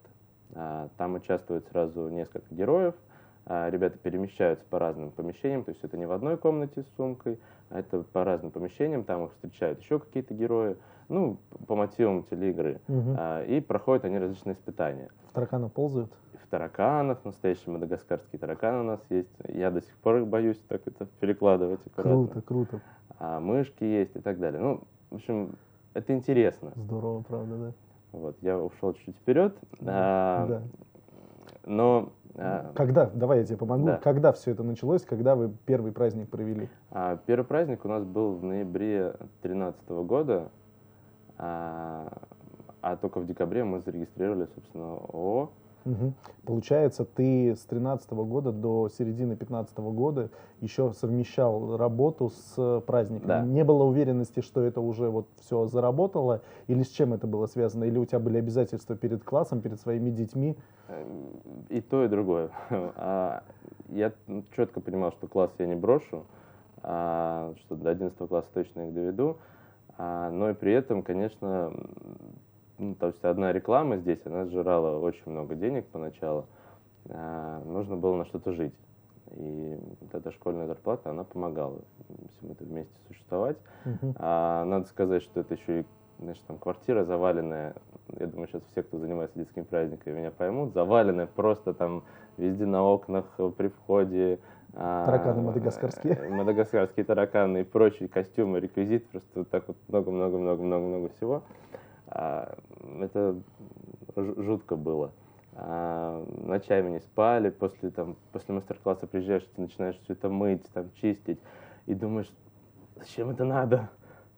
А, 0.53 0.89
там 0.97 1.15
участвуют 1.15 1.67
сразу 1.67 2.09
несколько 2.09 2.53
героев. 2.53 2.95
А, 3.45 3.69
ребята 3.69 3.97
перемещаются 3.97 4.65
по 4.69 4.77
разным 4.77 5.11
помещениям, 5.11 5.63
то 5.63 5.71
есть 5.71 5.83
это 5.83 5.97
не 5.97 6.05
в 6.05 6.11
одной 6.11 6.37
комнате 6.37 6.83
с 6.83 6.95
сумкой, 6.97 7.39
а 7.69 7.79
это 7.79 8.03
по 8.03 8.25
разным 8.25 8.51
помещениям, 8.51 9.05
там 9.05 9.25
их 9.25 9.31
встречают 9.31 9.79
еще 9.79 9.99
какие-то 9.99 10.33
герои, 10.33 10.75
ну, 11.07 11.37
по 11.65 11.75
мотивам 11.75 12.23
телеигры. 12.23 12.81
Угу. 12.89 13.17
И 13.47 13.61
проходят 13.61 14.03
они 14.03 14.19
различные 14.19 14.53
испытания. 14.53 15.09
В 15.29 15.33
тараканы 15.33 15.69
ползают? 15.69 16.11
В 16.47 16.49
тараканах, 16.49 17.25
настоящие 17.25 17.73
мадагаскарские 17.73 18.39
тараканы 18.39 18.79
у 18.79 18.83
нас 18.83 19.01
есть. 19.09 19.29
Я 19.49 19.69
до 19.69 19.81
сих 19.81 19.95
пор 19.97 20.17
их 20.17 20.27
боюсь 20.27 20.57
так 20.69 20.81
это 20.85 21.05
перекладывать 21.19 21.81
аккуратно. 21.85 22.27
Круто, 22.27 22.41
круто 22.41 22.81
а 23.19 23.39
мышки 23.39 23.83
есть 23.83 24.15
и 24.15 24.19
так 24.19 24.39
далее. 24.39 24.61
Ну, 24.61 24.83
в 25.09 25.15
общем, 25.15 25.55
это 25.93 26.13
интересно. 26.13 26.71
Здорово, 26.75 27.21
правда, 27.21 27.55
да. 27.57 27.71
Вот, 28.11 28.37
я 28.41 28.57
ушел 28.57 28.93
чуть-чуть 28.93 29.17
вперед. 29.17 29.57
Да, 29.79 29.93
а, 29.93 30.47
да. 30.47 30.61
Но 31.65 32.11
А, 32.35 32.71
когда? 32.75 33.07
Давай 33.07 33.39
я 33.39 33.45
тебе 33.45 33.57
помогу. 33.57 33.85
Да. 33.85 33.97
Когда 33.97 34.31
все 34.31 34.51
это 34.51 34.63
началось? 34.63 35.03
Когда 35.03 35.35
вы 35.35 35.51
первый 35.65 35.91
праздник 35.91 36.29
провели? 36.29 36.69
А, 36.91 37.17
первый 37.25 37.45
праздник 37.45 37.83
у 37.83 37.87
нас 37.87 38.03
был 38.03 38.35
в 38.35 38.43
ноябре 38.43 39.15
2013 39.41 39.89
года. 39.89 40.49
А, 41.37 42.21
а 42.81 42.95
только 42.95 43.19
в 43.19 43.25
декабре 43.25 43.63
мы 43.63 43.79
зарегистрировали, 43.79 44.47
собственно, 44.55 44.93
ООО. 44.93 45.51
Угу. 45.87 46.13
Получается, 46.45 47.05
ты 47.05 47.55
с 47.55 47.65
2013 47.65 48.11
года 48.11 48.51
до 48.51 48.89
середины 48.89 49.35
2015 49.35 49.77
года 49.77 50.29
еще 50.59 50.93
совмещал 50.93 51.77
работу 51.77 52.29
с 52.29 52.81
праздниками. 52.85 53.27
Да. 53.27 53.41
Не 53.41 53.63
было 53.63 53.83
уверенности, 53.83 54.41
что 54.41 54.61
это 54.61 54.81
уже 54.81 55.09
вот 55.09 55.27
все 55.39 55.65
заработало, 55.67 56.41
или 56.67 56.83
с 56.83 56.89
чем 56.89 57.13
это 57.13 57.25
было 57.27 57.47
связано? 57.47 57.85
Или 57.85 57.97
у 57.97 58.05
тебя 58.05 58.19
были 58.19 58.37
обязательства 58.37 58.95
перед 58.95 59.23
классом, 59.23 59.61
перед 59.61 59.79
своими 59.79 60.09
детьми? 60.09 60.57
Эм, 60.89 61.65
и 61.69 61.81
то, 61.81 62.03
и 62.03 62.07
другое. 62.07 62.49
А, 62.97 63.43
я 63.89 64.11
четко 64.55 64.81
понимал, 64.81 65.11
что 65.11 65.27
класс 65.27 65.51
я 65.59 65.65
не 65.65 65.75
брошу, 65.75 66.25
а, 66.83 67.53
что 67.59 67.75
до 67.75 67.89
11 67.89 68.17
класса 68.27 68.49
точно 68.53 68.87
их 68.87 68.93
доведу. 68.93 69.37
А, 69.97 70.29
но 70.31 70.49
и 70.49 70.53
при 70.53 70.73
этом, 70.73 71.01
конечно, 71.01 71.73
ну, 72.79 72.95
то 72.95 73.07
есть 73.07 73.23
одна 73.23 73.51
реклама 73.51 73.97
здесь, 73.97 74.19
она 74.25 74.45
сжирала 74.45 74.99
очень 74.99 75.31
много 75.31 75.55
денег 75.55 75.85
поначалу. 75.87 76.45
А, 77.09 77.61
нужно 77.63 77.95
было 77.95 78.15
на 78.15 78.25
что-то 78.25 78.53
жить. 78.53 78.75
И 79.35 79.77
вот 80.01 80.15
эта 80.15 80.31
школьная 80.31 80.67
зарплата, 80.67 81.09
она 81.09 81.23
помогала 81.23 81.79
всем 82.37 82.51
это 82.51 82.63
вместе 82.63 82.93
существовать. 83.07 83.57
Uh-huh. 83.85 84.15
А, 84.17 84.63
надо 84.65 84.87
сказать, 84.87 85.23
что 85.23 85.41
это 85.41 85.55
еще 85.55 85.81
и 85.81 85.85
значит, 86.19 86.43
там 86.45 86.57
квартира 86.57 87.03
заваленная. 87.03 87.75
Я 88.19 88.27
думаю, 88.27 88.47
сейчас 88.47 88.63
все, 88.71 88.83
кто 88.83 88.99
занимается 88.99 89.37
детскими 89.37 89.63
праздниками, 89.63 90.19
меня 90.19 90.31
поймут. 90.31 90.73
Заваленная 90.73 91.27
просто 91.27 91.73
там 91.73 92.03
везде 92.37 92.65
на 92.65 92.83
окнах, 92.83 93.25
при 93.57 93.67
входе. 93.67 94.39
А, 94.73 95.05
тараканы 95.05 95.41
мадагаскарские. 95.41 96.13
Э, 96.13 96.29
мадагаскарские 96.29 97.05
тараканы 97.05 97.61
и 97.61 97.63
прочие 97.63 98.07
костюмы, 98.07 98.59
реквизит. 98.59 99.07
Просто 99.09 99.39
вот 99.39 99.49
так 99.49 99.67
вот 99.67 99.77
много-много-много-много-много 99.87 101.09
всего. 101.09 101.43
А, 102.09 102.57
это 102.99 103.35
жутко 104.15 104.75
было. 104.75 105.11
А, 105.53 106.23
ночами 106.43 106.91
не 106.91 106.99
спали, 106.99 107.49
после, 107.49 107.89
там, 107.89 108.15
после 108.31 108.55
мастер-класса 108.55 109.07
приезжаешь, 109.07 109.47
ты 109.55 109.61
начинаешь 109.61 109.99
все 110.03 110.13
это 110.13 110.29
мыть, 110.29 110.65
там, 110.73 110.91
чистить, 110.93 111.39
и 111.85 111.93
думаешь, 111.93 112.31
зачем 112.95 113.29
это 113.29 113.43
надо? 113.43 113.89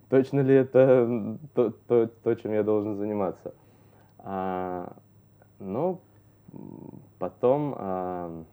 Точно 0.10 0.40
ли 0.40 0.56
это 0.56 1.38
то, 1.54 1.72
то, 1.88 2.08
то 2.08 2.36
чем 2.36 2.54
я 2.54 2.64
должен 2.64 2.96
заниматься? 2.96 3.54
А, 4.20 4.96
но 5.60 6.02
потом, 7.20 7.76
а, 7.78 8.44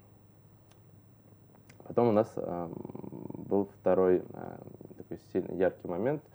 потом 1.85 2.09
у 2.09 2.13
нас 2.13 2.31
а, 2.37 2.71
был 3.49 3.71
второй 3.81 4.23
а, 4.35 4.59
такой 4.99 5.19
сильный, 5.33 5.57
яркий 5.57 5.89
момент– 5.89 6.23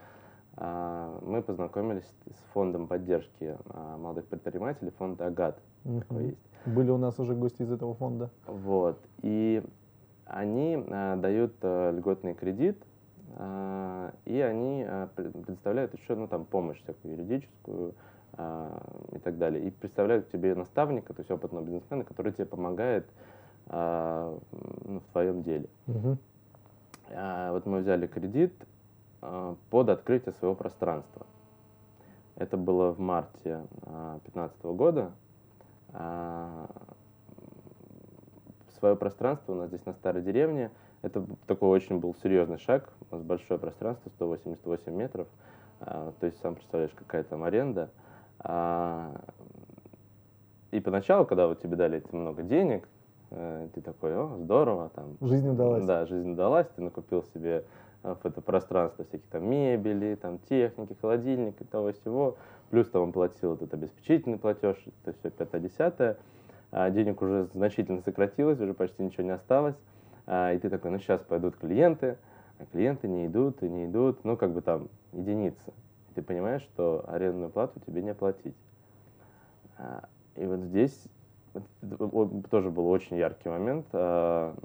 мы 0.58 1.41
познакомились 1.41 2.13
с 2.29 2.53
фондом 2.53 2.88
поддержки 2.88 3.58
а, 3.70 3.98
молодых 3.98 4.25
предпринимателей, 4.25 4.91
фонд 4.98 5.22
«Агат». 5.22 5.58
Угу. 5.86 6.20
есть. 6.20 6.38
Были 6.65 6.91
у 6.91 6.98
нас 6.98 7.20
уже 7.20 7.34
гости 7.34 7.63
из 7.63 7.72
этого 7.72 7.96
фонда. 7.96 8.29
Вот. 8.46 9.00
И 9.22 9.63
они 10.25 10.84
а, 10.89 11.15
дают 11.15 11.53
а, 11.62 11.91
льготный 11.91 12.34
кредит, 12.34 12.81
а, 13.38 14.13
и 14.25 14.39
они 14.39 14.86
а, 14.88 15.08
предоставляют 15.15 15.93
еще 15.93 16.15
ну, 16.15 16.27
там, 16.27 16.46
помощь 16.46 16.81
всякую 16.84 17.15
юридическую 17.15 17.96
а, 18.34 18.81
и 19.12 19.20
так 19.20 19.38
далее. 19.38 19.65
И 19.67 19.72
представляют 19.72 20.31
тебе 20.31 20.53
наставника, 20.53 21.13
то 21.13 21.22
есть 21.22 21.31
опытного 21.31 21.63
бизнесмена, 21.63 22.03
который 22.03 22.31
тебе 22.34 22.46
помогает 22.46 23.08
а, 23.67 24.38
ну, 24.86 25.00
в 25.00 25.12
твоем 25.12 25.43
деле. 25.43 25.67
Угу. 25.88 26.17
А, 27.13 27.51
вот 27.51 27.65
мы 27.65 27.79
взяли 27.79 28.08
кредит, 28.08 28.53
а, 28.62 28.71
под 29.70 29.90
открытие 29.90 30.34
своего 30.34 30.56
пространства. 30.56 31.25
Это 32.36 32.58
было 32.58 32.92
в 32.92 33.00
марте 33.00 33.62
2015 34.24 34.63
года. 34.63 35.12
А, 35.94 36.68
свое 38.80 38.96
пространство 38.96 39.54
у 39.54 39.56
нас 39.56 39.68
здесь 39.70 39.86
на 39.86 39.94
старой 39.94 40.24
деревне. 40.24 40.72
Это 41.04 41.25
такой 41.46 41.70
очень 41.70 42.00
был 42.00 42.16
серьезный 42.16 42.58
шаг. 42.58 42.90
У 43.10 43.16
нас 43.16 43.24
большое 43.24 43.60
пространство, 43.60 44.10
188 44.10 44.92
метров. 44.92 45.28
То 45.80 46.13
есть 46.22 46.40
сам 46.42 46.56
представляешь, 46.56 46.94
какая 46.96 47.24
там 47.24 47.44
аренда. 47.44 47.90
И 50.72 50.80
поначалу, 50.80 51.25
когда 51.25 51.48
вот 51.48 51.62
тебе 51.62 51.75
дали 51.75 52.04
много 52.12 52.44
денег, 52.44 52.88
э, 53.32 53.68
ты 53.74 53.82
такой, 53.82 54.16
о, 54.16 54.38
здорово, 54.38 54.90
там. 54.96 55.18
Жизнь 55.20 55.50
удалась. 55.50 55.86
Да, 55.86 56.06
жизнь 56.06 56.32
удалась, 56.32 56.68
ты 56.75 56.82
накупил 56.82 57.24
себе 57.34 57.66
в 58.03 58.25
это 58.25 58.41
пространство 58.41 59.05
всяких 59.05 59.25
там 59.27 59.50
мебели, 59.50 60.15
там 60.15 60.39
техники, 60.50 60.98
холодильник 61.00 61.62
и 61.62 61.65
того 61.65 61.91
всего. 61.93 62.38
Плюс 62.70 62.89
там 62.89 63.03
он 63.03 63.12
платил 63.12 63.53
этот 63.53 63.74
обеспечительный 63.74 64.38
платеж, 64.38 64.77
это 65.03 65.17
все 65.20 65.29
пятое-десятое. 65.29 66.17
А 66.72 66.89
денег 66.89 67.22
уже 67.22 67.50
значительно 67.53 68.01
сократилось, 68.01 68.60
уже 68.60 68.74
почти 68.74 69.03
ничего 69.03 69.24
не 69.24 69.31
осталось. 69.31 69.75
А, 70.25 70.53
и 70.53 70.60
ты 70.60 70.70
такой, 70.70 70.91
ну 70.91 71.00
сейчас 71.00 71.22
пойдут 71.22 71.58
клиенты, 71.58 72.17
а 72.60 72.65
клиенты 72.72 73.08
не 73.08 73.27
идут 73.27 73.62
и 73.62 73.70
не 73.70 73.86
идут, 73.86 74.24
ну 74.24 74.38
как 74.38 74.53
бы 74.53 74.62
там 74.62 74.88
единицы. 75.12 75.74
И 76.10 76.13
ты 76.15 76.22
понимаешь, 76.22 76.62
что 76.62 77.03
арендную 77.08 77.50
плату 77.50 77.79
тебе 77.86 78.01
не 78.01 78.12
оплатить. 78.12 78.55
А, 79.77 80.08
и 80.36 80.46
вот 80.46 80.62
здесь 80.62 81.08
тоже 82.50 82.70
был 82.70 82.88
очень 82.88 83.17
яркий 83.17 83.50
момент. 83.50 83.86
А, 83.91 84.55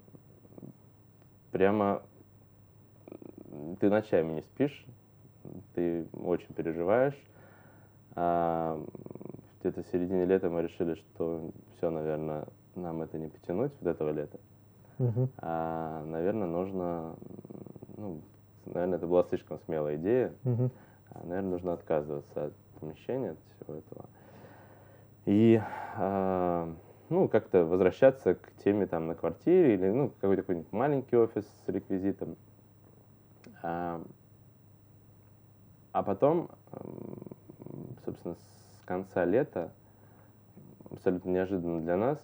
прямо 1.50 2.02
ты 3.80 3.90
ночами 3.90 4.32
не 4.32 4.42
спишь, 4.42 4.86
ты 5.75 6.06
очень 6.12 6.52
переживаешь. 6.54 7.18
А, 8.14 8.82
где-то 9.60 9.82
в 9.82 9.86
середине 9.88 10.25
лета 10.25 10.48
мы 10.48 10.62
решили, 10.62 10.94
что 10.94 11.50
все, 11.76 11.90
наверное, 11.90 12.46
нам 12.75 13.02
это 13.02 13.18
не 13.18 13.28
потянуть, 13.28 13.72
вот 13.80 13.88
этого 13.88 14.10
лета. 14.10 14.38
Угу. 14.98 15.28
А, 15.38 16.04
наверное, 16.04 16.48
нужно, 16.48 17.16
ну, 17.96 18.20
наверное, 18.64 18.98
это 18.98 19.06
была 19.06 19.25
слишком 19.25 19.58
смелая 19.66 19.96
идея. 19.96 20.32
Угу. 20.44 20.70
А, 21.10 21.25
наверное, 21.25 21.50
нужно 21.50 21.72
отказываться 21.75 22.46
от 22.46 22.54
помещения, 22.80 23.30
от 23.32 23.38
всего 23.56 23.78
этого. 23.78 24.06
И, 25.26 25.60
а, 25.96 26.72
ну, 27.08 27.28
как-то 27.28 27.64
возвращаться 27.64 28.34
к 28.34 28.52
теме 28.64 28.86
там 28.86 29.06
на 29.06 29.14
квартире 29.14 29.75
или, 29.75 29.90
ну, 29.90 30.10
какой-то 30.20 30.42
какой 30.42 30.64
маленький 30.70 31.16
офис 31.16 31.44
с 31.64 31.68
реквизитом. 31.68 32.36
А, 33.68 34.00
а 35.90 36.02
потом, 36.04 36.50
собственно, 38.04 38.37
с 38.37 38.85
конца 38.85 39.25
лета, 39.25 39.73
абсолютно 40.88 41.30
неожиданно 41.30 41.80
для 41.80 41.96
нас, 41.96 42.18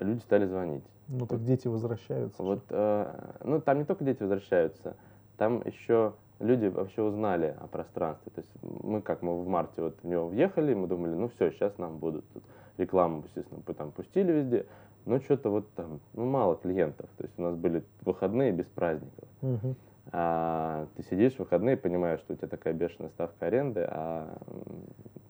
люди 0.00 0.18
стали 0.18 0.44
звонить. 0.44 0.84
Ну 1.08 1.26
так 1.26 1.42
дети 1.44 1.66
возвращаются. 1.66 2.42
Вот, 2.42 2.62
э, 2.68 3.34
ну 3.42 3.62
там 3.62 3.78
не 3.78 3.86
только 3.86 4.04
дети 4.04 4.22
возвращаются, 4.22 4.96
там 5.38 5.66
еще 5.66 6.12
люди 6.40 6.66
вообще 6.66 7.00
узнали 7.00 7.56
о 7.58 7.66
пространстве. 7.66 8.32
То 8.34 8.42
есть 8.42 8.50
мы 8.84 9.00
как 9.00 9.22
мы 9.22 9.42
в 9.42 9.48
марте 9.48 9.80
вот 9.80 9.96
в 10.02 10.06
него 10.06 10.28
въехали, 10.28 10.74
мы 10.74 10.88
думали, 10.88 11.14
ну 11.14 11.28
все, 11.28 11.52
сейчас 11.52 11.78
нам 11.78 11.96
будут 11.96 12.28
тут 12.34 12.42
рекламу, 12.76 13.22
естественно, 13.24 13.62
там 13.62 13.92
пустили 13.92 14.30
везде, 14.30 14.66
но 15.06 15.20
что-то 15.20 15.48
вот 15.48 15.72
там, 15.72 16.00
ну 16.12 16.26
мало 16.26 16.56
клиентов. 16.56 17.08
То 17.16 17.24
есть 17.24 17.38
у 17.38 17.42
нас 17.42 17.56
были 17.56 17.82
выходные 18.02 18.52
без 18.52 18.66
праздников. 18.66 19.26
Угу 19.40 19.74
а 20.10 20.86
ты 20.96 21.02
сидишь 21.04 21.34
в 21.34 21.38
выходные, 21.40 21.76
понимаешь, 21.76 22.20
что 22.20 22.32
у 22.32 22.36
тебя 22.36 22.48
такая 22.48 22.74
бешеная 22.74 23.10
ставка 23.10 23.46
аренды, 23.46 23.86
а 23.88 24.36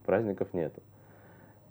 праздников 0.05 0.55
нету. 0.55 0.83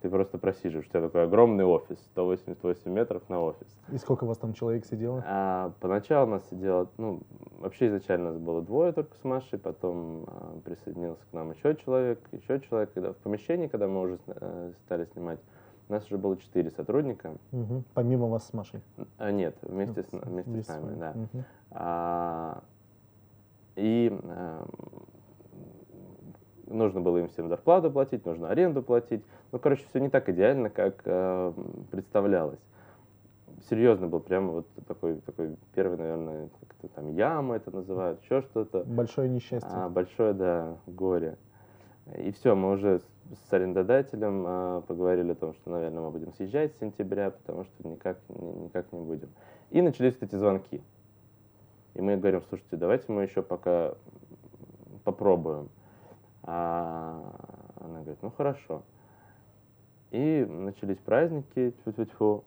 Ты 0.01 0.09
просто 0.09 0.39
просиживаешь. 0.39 0.87
У 0.87 0.89
тебя 0.89 1.01
такой 1.01 1.23
огромный 1.25 1.63
офис, 1.63 1.99
188 2.13 2.91
метров 2.91 3.21
на 3.29 3.39
офис. 3.39 3.67
И 3.91 3.97
сколько 3.97 4.23
у 4.23 4.27
вас 4.27 4.39
там 4.39 4.53
человек 4.53 4.85
сидело? 4.85 5.23
А, 5.27 5.73
поначалу 5.79 6.27
нас 6.27 6.49
сидело, 6.49 6.89
ну, 6.97 7.21
вообще 7.59 7.87
изначально 7.87 8.31
нас 8.31 8.39
было 8.39 8.63
двое 8.63 8.93
только 8.93 9.15
с 9.15 9.23
Машей, 9.23 9.59
потом 9.59 10.25
а, 10.25 10.59
присоединился 10.65 11.21
к 11.29 11.33
нам 11.33 11.51
еще 11.51 11.75
человек, 11.75 12.19
еще 12.31 12.59
человек. 12.61 12.91
Когда 12.93 13.13
в 13.13 13.17
помещении, 13.17 13.67
когда 13.67 13.87
мы 13.87 14.01
уже 14.01 14.19
а, 14.27 14.71
стали 14.85 15.05
снимать, 15.05 15.39
у 15.87 15.93
нас 15.93 16.05
уже 16.05 16.17
было 16.17 16.35
четыре 16.35 16.71
сотрудника. 16.71 17.35
Угу. 17.51 17.83
Помимо 17.93 18.25
вас 18.27 18.47
с 18.47 18.53
Машей? 18.53 18.81
А, 19.19 19.31
нет, 19.31 19.55
вместе, 19.61 20.03
ну, 20.11 20.19
с, 20.19 20.25
вместе 20.25 20.63
с 20.63 20.67
нами, 20.67 20.99
да. 20.99 21.11
Угу. 21.11 21.43
А, 21.71 22.63
и 23.75 24.11
э, 24.21 24.65
нужно 26.67 27.01
было 27.01 27.17
им 27.17 27.27
всем 27.29 27.49
зарплату 27.49 27.91
платить, 27.91 28.25
нужно 28.25 28.49
аренду 28.49 28.81
платить. 28.81 29.23
Ну, 29.51 29.59
короче, 29.59 29.85
все 29.89 29.99
не 29.99 30.09
так 30.09 30.29
идеально, 30.29 30.69
как 30.69 31.01
э, 31.05 31.53
представлялось. 31.91 32.59
Серьезно 33.69 34.07
был 34.07 34.21
прямо 34.21 34.51
вот 34.53 34.67
такой, 34.87 35.15
такой 35.21 35.55
первый, 35.75 35.97
наверное, 35.97 36.49
как-то 36.59 36.87
там 36.95 37.13
яма 37.13 37.55
это 37.55 37.69
называют, 37.71 38.21
еще 38.23 38.41
что-то. 38.41 38.83
Большое 38.85 39.29
несчастье. 39.29 39.69
А, 39.71 39.89
большое, 39.89 40.33
да, 40.33 40.77
горе. 40.87 41.37
И 42.17 42.31
все, 42.31 42.55
мы 42.55 42.71
уже 42.71 43.01
с 43.47 43.53
арендодателем 43.53 44.45
э, 44.47 44.81
поговорили 44.87 45.31
о 45.31 45.35
том, 45.35 45.53
что, 45.53 45.69
наверное, 45.69 46.01
мы 46.01 46.11
будем 46.11 46.33
съезжать 46.33 46.73
с 46.73 46.79
сентября, 46.79 47.31
потому 47.31 47.65
что 47.65 47.87
никак, 47.87 48.17
никак 48.29 48.91
не 48.91 48.99
будем. 48.99 49.29
И 49.69 49.81
начались 49.81 50.15
вот 50.19 50.23
эти 50.23 50.35
звонки. 50.35 50.81
И 51.93 52.01
мы 52.01 52.17
говорим, 52.17 52.41
слушайте, 52.49 52.77
давайте 52.77 53.11
мы 53.11 53.23
еще 53.23 53.41
пока 53.41 53.95
попробуем. 55.03 55.69
А 56.43 57.21
она 57.79 57.99
говорит, 57.99 58.21
ну 58.21 58.31
хорошо. 58.31 58.83
И 60.11 60.45
начались 60.47 60.97
праздники, 60.97 61.73
тьфу-тьфу-тьфу. 61.79 62.43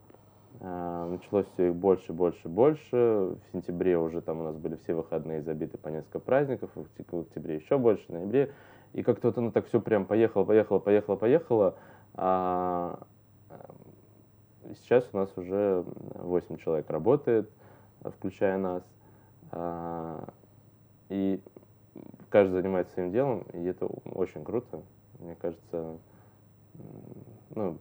А, 0.60 1.08
началось 1.08 1.46
все 1.54 1.68
их 1.68 1.74
больше, 1.74 2.12
больше, 2.12 2.48
больше. 2.48 2.96
В 2.96 3.52
сентябре 3.52 3.98
уже 3.98 4.20
там 4.20 4.40
у 4.40 4.42
нас 4.44 4.56
были 4.56 4.76
все 4.76 4.94
выходные 4.94 5.42
забиты 5.42 5.78
по 5.78 5.88
несколько 5.88 6.20
праздников, 6.20 6.70
в 6.74 7.20
октябре 7.20 7.56
еще 7.56 7.78
больше, 7.78 8.04
в 8.06 8.10
ноябре. 8.10 8.52
И 8.92 9.02
как-то 9.02 9.28
вот 9.28 9.38
оно 9.38 9.50
так 9.50 9.66
все 9.66 9.80
прям 9.80 10.04
поехало, 10.04 10.44
поехало, 10.44 10.78
поехало, 10.78 11.16
поехало. 11.16 11.74
А 12.14 13.00
сейчас 14.74 15.08
у 15.12 15.16
нас 15.16 15.36
уже 15.36 15.84
8 16.14 16.58
человек 16.58 16.88
работает, 16.90 17.50
включая 18.02 18.58
нас. 18.58 18.82
А, 19.56 20.28
и 21.10 21.40
каждый 22.28 22.54
занимается 22.54 22.92
своим 22.94 23.12
делом, 23.12 23.46
и 23.52 23.64
это 23.64 23.86
очень 23.86 24.42
круто. 24.44 24.82
Мне 25.20 25.36
кажется, 25.36 25.96
ну, 27.54 27.78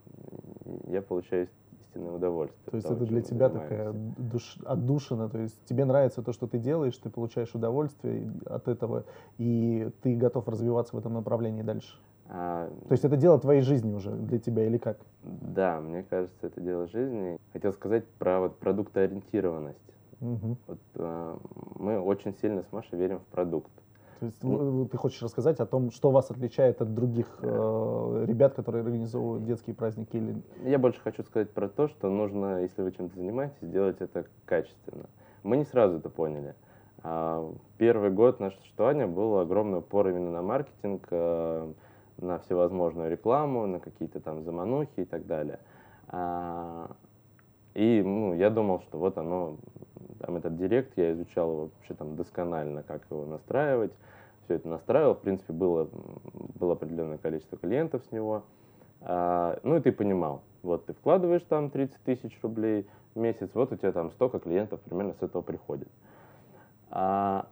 я 0.87 1.01
получаю 1.01 1.49
истинное 1.81 2.11
удовольствие. 2.11 2.69
То 2.69 2.77
есть 2.77 2.89
это 2.89 3.05
для 3.05 3.21
тебя 3.21 3.49
такая 3.49 3.91
душ, 3.91 4.57
отдушина, 4.65 5.29
то 5.29 5.39
есть 5.39 5.59
тебе 5.65 5.85
нравится 5.85 6.21
то, 6.21 6.31
что 6.31 6.47
ты 6.47 6.59
делаешь, 6.59 6.95
ты 6.97 7.09
получаешь 7.09 7.55
удовольствие 7.55 8.31
от 8.45 8.67
этого, 8.67 9.05
и 9.39 9.89
ты 10.03 10.15
готов 10.15 10.47
развиваться 10.47 10.95
в 10.95 10.99
этом 10.99 11.13
направлении 11.13 11.63
дальше. 11.63 11.97
А, 12.27 12.69
то 12.87 12.91
есть 12.91 13.03
это 13.03 13.17
дело 13.17 13.39
твоей 13.39 13.61
жизни 13.61 13.93
уже 13.93 14.11
для 14.11 14.37
тебя 14.37 14.65
или 14.65 14.77
как? 14.77 14.99
Да, 15.23 15.81
мне 15.81 16.03
кажется, 16.03 16.47
это 16.47 16.61
дело 16.61 16.87
жизни. 16.87 17.37
Хотел 17.51 17.73
сказать 17.73 18.07
про 18.19 18.41
вот 18.41 18.59
продуктоориентированность. 18.59 19.79
Угу. 20.23 20.57
Вот, 20.67 20.79
э, 20.95 21.37
мы 21.75 21.99
очень 21.99 22.33
сильно 22.35 22.63
с 22.63 22.71
Машей 22.71 22.97
верим 22.97 23.19
в 23.19 23.25
продукт. 23.25 23.71
То 24.19 24.27
есть 24.27 24.41
ну, 24.41 24.85
ты 24.85 24.97
хочешь 24.97 25.21
рассказать 25.21 25.59
о 25.59 25.65
том, 25.65 25.91
что 25.91 26.09
вас 26.09 26.31
отличает 26.31 26.81
от 26.81 26.93
других 26.95 27.39
э, 27.41 28.25
ребят, 28.25 28.53
которые 28.53 28.83
организовывают 28.83 29.43
детские 29.43 29.75
праздники? 29.75 30.15
Или... 30.15 30.41
Я 30.63 30.79
больше 30.79 31.01
хочу 31.01 31.23
сказать 31.23 31.51
про 31.51 31.67
то, 31.67 31.89
что 31.89 32.09
нужно, 32.09 32.61
если 32.61 32.83
вы 32.83 32.93
чем-то 32.93 33.17
занимаетесь, 33.17 33.57
сделать 33.61 33.97
это 33.99 34.25
качественно. 34.45 35.07
Мы 35.43 35.57
не 35.57 35.65
сразу 35.65 35.97
это 35.97 36.09
поняли. 36.09 36.55
А, 37.03 37.53
первый 37.77 38.11
год 38.11 38.39
нашего 38.39 38.61
существования 38.61 39.07
был 39.07 39.39
огромный 39.39 39.79
упор 39.79 40.07
именно 40.07 40.31
на 40.31 40.41
маркетинг, 40.41 41.05
э, 41.11 41.73
на 42.17 42.39
всевозможную 42.39 43.11
рекламу, 43.11 43.67
на 43.67 43.81
какие-то 43.81 44.21
там 44.21 44.41
заманухи 44.43 45.01
и 45.01 45.05
так 45.05 45.27
далее. 45.27 45.59
А, 46.07 46.89
и 47.73 48.01
ну, 48.05 48.33
я 48.35 48.49
думал, 48.49 48.81
что 48.81 48.99
вот 48.99 49.17
оно, 49.17 49.57
там 50.19 50.35
этот 50.35 50.57
директ, 50.57 50.93
я 50.97 51.11
изучал 51.13 51.71
вообще 51.75 51.93
там 51.93 52.15
досконально, 52.15 52.83
как 52.83 53.03
его 53.09 53.25
настраивать, 53.25 53.93
все 54.45 54.55
это 54.55 54.67
настраивал, 54.67 55.15
в 55.15 55.19
принципе, 55.19 55.53
было, 55.53 55.89
было 56.59 56.73
определенное 56.73 57.17
количество 57.17 57.57
клиентов 57.57 58.03
с 58.07 58.11
него. 58.11 58.43
А, 59.01 59.59
ну 59.63 59.77
и 59.77 59.79
ты 59.81 59.91
понимал, 59.91 60.41
вот 60.61 60.85
ты 60.85 60.93
вкладываешь 60.93 61.43
там 61.43 61.69
30 61.69 61.97
тысяч 62.03 62.37
рублей 62.41 62.87
в 63.15 63.19
месяц, 63.19 63.49
вот 63.53 63.71
у 63.71 63.75
тебя 63.75 63.91
там 63.91 64.11
столько 64.11 64.39
клиентов 64.39 64.79
примерно 64.81 65.13
с 65.13 65.21
этого 65.21 65.41
приходит. 65.41 65.89
А, 66.89 67.47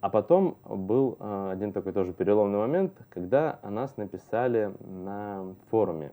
а 0.00 0.08
потом 0.08 0.56
был 0.64 1.16
а, 1.18 1.50
один 1.52 1.72
такой 1.72 1.92
тоже 1.92 2.12
переломный 2.12 2.58
момент, 2.58 2.92
когда 3.10 3.58
о 3.62 3.70
нас 3.70 3.96
написали 3.96 4.72
на 4.80 5.54
форуме. 5.70 6.12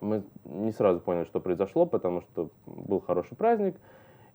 Мы 0.00 0.24
не 0.44 0.72
сразу 0.72 1.00
поняли, 1.00 1.24
что 1.24 1.40
произошло, 1.40 1.86
потому 1.86 2.20
что 2.20 2.50
был 2.66 3.00
хороший 3.00 3.36
праздник, 3.36 3.76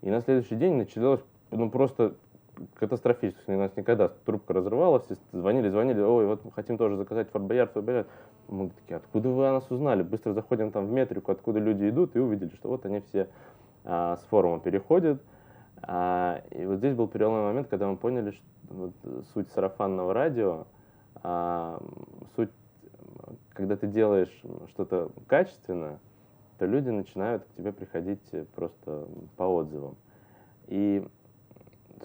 и 0.01 0.09
на 0.09 0.21
следующий 0.21 0.55
день 0.55 0.75
началось 0.75 1.21
ну, 1.51 1.69
просто 1.69 2.15
катастрофически. 2.75 3.51
У 3.51 3.57
нас 3.57 3.75
никогда 3.75 4.09
трубка 4.09 4.53
разрывалась, 4.53 5.05
звонили, 5.31 5.69
звонили, 5.69 6.01
ой, 6.01 6.25
вот 6.25 6.45
мы 6.45 6.51
хотим 6.51 6.77
тоже 6.77 6.97
заказать 6.97 7.29
Форт 7.29 7.45
Боярд, 7.45 7.71
Форт 7.73 7.85
Боярд. 7.85 8.07
Мы 8.47 8.69
такие, 8.69 8.97
откуда 8.97 9.29
вы 9.29 9.47
о 9.47 9.53
нас 9.53 9.69
узнали? 9.69 10.03
Быстро 10.03 10.33
заходим 10.33 10.71
там 10.71 10.87
в 10.87 10.91
метрику, 10.91 11.31
откуда 11.31 11.59
люди 11.59 11.89
идут, 11.89 12.15
и 12.15 12.19
увидели, 12.19 12.51
что 12.55 12.69
вот 12.69 12.85
они 12.85 13.01
все 13.01 13.27
а, 13.83 14.17
с 14.17 14.21
форума 14.25 14.59
переходят. 14.59 15.21
А, 15.83 16.41
и 16.51 16.65
вот 16.65 16.77
здесь 16.77 16.95
был 16.95 17.07
переломный 17.07 17.43
момент, 17.43 17.67
когда 17.69 17.87
мы 17.87 17.97
поняли, 17.97 18.31
что 18.31 18.43
вот, 18.69 18.91
суть 19.33 19.49
сарафанного 19.51 20.13
радио, 20.13 20.65
а, 21.23 21.81
суть, 22.35 22.51
когда 23.53 23.75
ты 23.75 23.87
делаешь 23.87 24.41
что-то 24.69 25.11
качественно, 25.27 25.99
то 26.61 26.67
люди 26.67 26.89
начинают 26.89 27.43
к 27.43 27.57
тебе 27.57 27.71
приходить 27.71 28.21
просто 28.53 29.07
по 29.35 29.45
отзывам. 29.45 29.95
И 30.67 31.03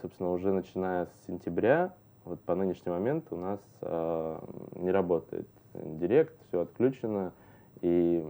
собственно, 0.01 0.33
уже 0.33 0.51
начиная 0.51 1.05
с 1.05 1.27
сентября, 1.27 1.95
вот 2.25 2.41
по 2.41 2.55
нынешний 2.55 2.91
момент 2.91 3.27
у 3.33 3.37
нас 3.37 3.61
э, 3.83 4.39
не 4.77 4.91
работает 4.91 5.47
директ, 5.75 6.35
все 6.49 6.63
отключено, 6.63 7.35
и 7.83 8.25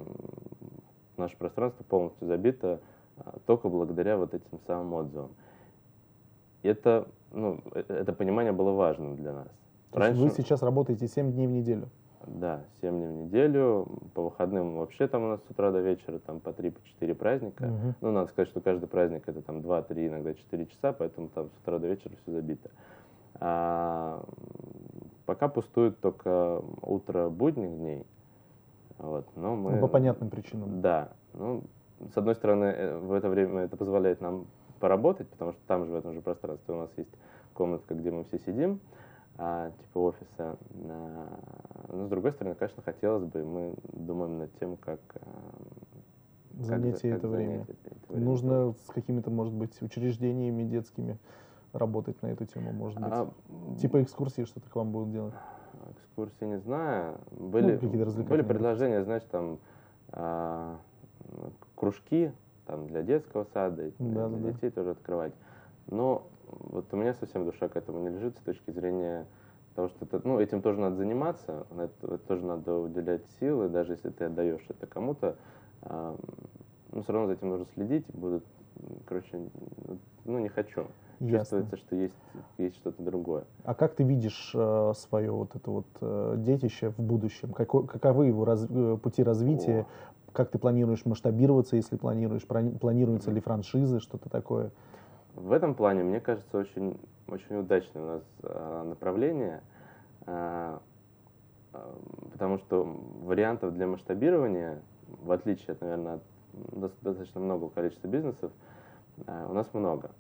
наше 1.17 1.37
пространство 1.37 1.85
полностью 1.85 2.27
забито 2.27 2.81
э, 3.19 3.31
только 3.47 3.69
благодаря 3.69 4.17
вот 4.17 4.35
этим 4.35 4.59
самым 4.67 4.95
отзывам. 4.95 5.31
И 6.65 6.69
это, 6.69 7.07
ну, 7.31 7.61
э, 7.73 7.85
это 7.87 8.13
понимание 8.13 8.53
было 8.53 8.73
важным 8.73 9.15
для 9.15 9.33
нас. 9.33 9.49
Раньше... 9.93 10.23
Вы 10.23 10.31
сейчас 10.31 10.61
работаете 10.63 11.07
7 11.07 11.31
дней 11.31 11.47
в 11.47 11.53
неделю? 11.53 11.89
Да, 12.27 12.61
7 12.81 12.91
дней 12.91 13.09
в 13.09 13.13
неделю. 13.13 13.87
По 14.15 14.23
выходным 14.23 14.79
вообще 14.79 15.07
там 15.07 15.25
у 15.25 15.29
нас 15.29 15.41
с 15.47 15.51
утра 15.51 15.71
до 15.71 15.81
вечера 15.81 16.19
там 16.19 16.41
по 16.41 16.51
3-4 16.51 16.75
по 17.09 17.15
праздника. 17.15 17.63
Угу. 17.63 17.95
Ну, 18.01 18.13
надо 18.13 18.29
сказать, 18.31 18.49
что 18.49 18.61
каждый 18.61 18.89
праздник 18.89 19.23
это 19.27 19.43
там 19.43 19.59
2-3, 19.59 20.09
иногда 20.09 20.35
4 20.35 20.67
часа, 20.67 20.93
поэтому 20.93 21.29
там 21.29 21.49
с 21.51 21.63
утра 21.63 21.79
до 21.79 21.87
вечера 21.87 22.13
все 22.23 22.33
забито. 22.33 22.71
А, 23.39 24.25
пока 25.25 25.49
пустует 25.49 26.01
только 26.01 26.63
утро 26.83 27.29
будних 27.29 27.77
дней. 27.77 28.05
Вот, 28.99 29.27
но 29.37 29.55
мы, 29.55 29.73
ну, 29.73 29.81
по 29.81 29.89
понятным 29.89 30.31
причинам. 30.31 30.81
Да. 30.81 31.11
Ну, 31.35 31.63
с 32.13 32.17
одной 32.17 32.35
стороны, 32.35 32.65
э, 32.65 32.99
в 32.99 33.13
это 33.13 33.29
время 33.29 33.63
это 33.63 33.77
позволяет 33.77 34.21
нам 34.21 34.47
поработать, 34.81 35.29
потому 35.29 35.53
что 35.53 35.61
там 35.67 35.85
же, 35.85 35.93
в 35.93 35.95
этом 35.95 36.15
же 36.15 36.21
пространстве 36.23 36.75
у 36.75 36.79
нас 36.79 36.91
есть 36.97 37.11
комнатка, 37.53 37.95
где 37.95 38.11
мы 38.11 38.25
все 38.25 38.39
сидим 38.39 38.81
а, 39.39 39.71
типа 39.71 39.99
офиса. 39.99 40.57
А, 40.85 41.87
но 41.93 42.07
с 42.07 42.09
другой 42.09 42.33
стороны, 42.33 42.55
конечно, 42.55 42.83
хотелось 42.83 43.25
бы, 43.25 43.45
мы 43.45 43.75
думаем 43.93 44.39
над 44.39 44.59
тем, 44.59 44.77
как 44.77 45.01
а, 45.15 45.21
занять 46.61 47.03
как, 47.03 47.05
это, 47.05 47.21
как 47.21 47.31
время. 47.31 47.63
Это, 47.63 48.13
время. 48.13 48.25
Нужно 48.25 48.73
с 48.73 48.93
какими-то, 48.93 49.31
может 49.31 49.55
быть, 49.55 49.81
учреждениями 49.83 50.65
детскими 50.65 51.19
работать 51.73 52.21
на 52.23 52.29
эту 52.29 52.47
тему, 52.47 52.73
может 52.73 52.99
быть. 52.99 53.13
А, 53.13 53.31
типа 53.81 54.03
экскурсии 54.03 54.45
что-то 54.45 54.71
к 54.71 54.77
вам 54.77 54.93
будут 54.93 55.13
делать? 55.13 55.35
Экскурсии 55.99 56.45
не 56.45 56.59
знаю. 56.59 57.19
Были, 57.31 57.79
ну, 57.81 57.89
были 58.25 58.43
предложения, 58.43 59.05
знаешь, 59.05 59.25
там 59.31 59.59
а, 60.11 60.79
кружки 61.75 62.33
там, 62.67 62.87
для 62.87 63.03
детского 63.03 63.45
сада, 63.53 63.91
да, 63.99 64.29
для 64.29 64.39
да, 64.39 64.53
детей 64.53 64.71
да. 64.71 64.77
тоже 64.77 64.91
открывать. 64.91 65.33
Но 65.89 66.27
вот 66.47 66.93
у 66.93 66.97
меня 66.97 67.15
совсем 67.15 67.45
душа 67.45 67.69
к 67.69 67.77
этому 67.77 68.01
не 68.01 68.09
лежит 68.09 68.37
с 68.37 68.41
точки 68.41 68.71
зрения 68.71 69.27
того, 69.75 69.89
что 69.89 70.05
это, 70.05 70.21
ну, 70.25 70.41
этим 70.41 70.63
тоже 70.63 70.81
надо 70.81 70.97
заниматься, 70.97 71.67
это, 71.79 72.19
тоже 72.19 72.45
надо 72.45 72.75
уделять 72.77 73.23
силы, 73.39 73.69
даже 73.69 73.93
если 73.93 74.11
ты 74.11 74.25
отдаешь 74.25 74.65
это 74.69 74.87
кому-то, 74.87 75.37
э, 75.83 76.17
ну, 76.93 77.03
все 77.03 77.13
равно 77.13 77.29
за 77.29 77.35
этим 77.35 77.51
нужно 77.51 77.67
следить, 77.75 78.07
будут, 78.09 78.45
короче, 79.05 79.39
ну, 80.25 80.39
не 80.39 80.49
хочу. 80.49 80.87
Ясно. 81.21 81.39
Чувствуется, 81.39 81.77
что 81.79 81.97
есть, 81.97 82.15
есть 82.59 82.77
что-то 82.77 83.03
другое. 83.03 83.45
А 83.65 83.75
как 83.75 83.95
ты 83.95 84.03
видишь 84.03 84.53
э, 84.55 84.93
свое 84.97 85.31
вот 85.31 85.57
это 85.57 85.71
вот 85.71 85.87
э, 86.01 86.35
детище 86.39 86.91
в 86.91 86.99
будущем? 86.99 87.53
Какой, 87.53 87.87
каковы 87.87 88.27
его 88.27 88.45
раз, 88.45 88.67
э, 88.69 88.99
пути 89.03 89.23
развития? 89.23 89.87
О. 90.29 90.33
Как 90.33 90.51
ты 90.51 90.59
планируешь 90.59 91.07
масштабироваться, 91.07 91.77
если 91.77 91.97
планируешь? 91.97 92.47
Планируются 92.47 93.31
ли 93.31 93.41
франшизы, 93.41 94.01
что-то 94.01 94.29
такое? 94.29 94.73
В 95.37 95.53
этом 95.53 95.75
плане, 95.75 96.03
мне 96.03 96.19
кажется, 96.19 96.57
очень, 96.57 96.99
очень 97.29 97.57
удачное 97.57 98.03
у 98.03 98.07
нас 98.07 98.23
э, 98.43 98.85
направление, 98.89 99.61
э, 100.27 100.79
потому 102.33 102.57
что 102.59 102.85
вариантов 103.21 103.75
для 103.75 103.87
масштабирования, 103.87 104.81
в 105.23 105.31
отличие 105.31 105.73
от, 105.73 105.83
наверное, 105.83 106.15
от 106.15 106.23
достаточно 106.73 107.39
много 107.39 107.69
количества 107.69 108.09
бизнесов, 108.09 108.51
э, 109.27 109.47
у 109.51 109.53
нас 109.53 109.69
много. 109.75 110.11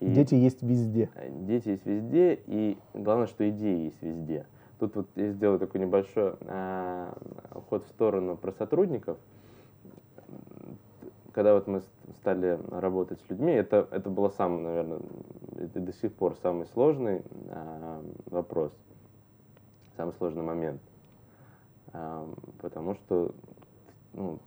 И 0.00 0.08
дети 0.08 0.34
есть 0.34 0.60
везде. 0.60 1.08
Дети 1.30 1.68
есть 1.68 1.86
везде, 1.86 2.34
и 2.46 2.76
главное, 2.94 3.28
что 3.28 3.48
идеи 3.48 3.84
есть 3.84 4.02
везде. 4.02 4.44
Тут 4.80 4.96
вот 4.96 5.06
я 5.14 5.30
сделаю 5.30 5.60
такой 5.60 5.80
небольшой 5.80 6.34
э, 6.40 7.12
ход 7.70 7.84
в 7.84 7.88
сторону 7.90 8.36
про 8.36 8.50
сотрудников– 8.50 9.18
когда 11.36 11.52
вот 11.52 11.66
мы 11.66 11.82
стали 12.14 12.58
работать 12.70 13.20
с 13.20 13.28
людьми, 13.28 13.52
это, 13.52 13.86
это 13.90 14.08
было 14.08 14.30
самый, 14.30 14.62
наверное, 14.62 15.00
это 15.58 15.80
до 15.80 15.92
сих 15.92 16.14
пор 16.14 16.34
самый 16.42 16.64
сложный 16.68 17.20
а, 17.50 18.02
вопрос. 18.24 18.72
самый 19.98 20.14
сложный 20.14 20.42
момент. 20.42 20.80
Потому 22.62 22.94
что 22.94 23.34
ну, 24.14 24.38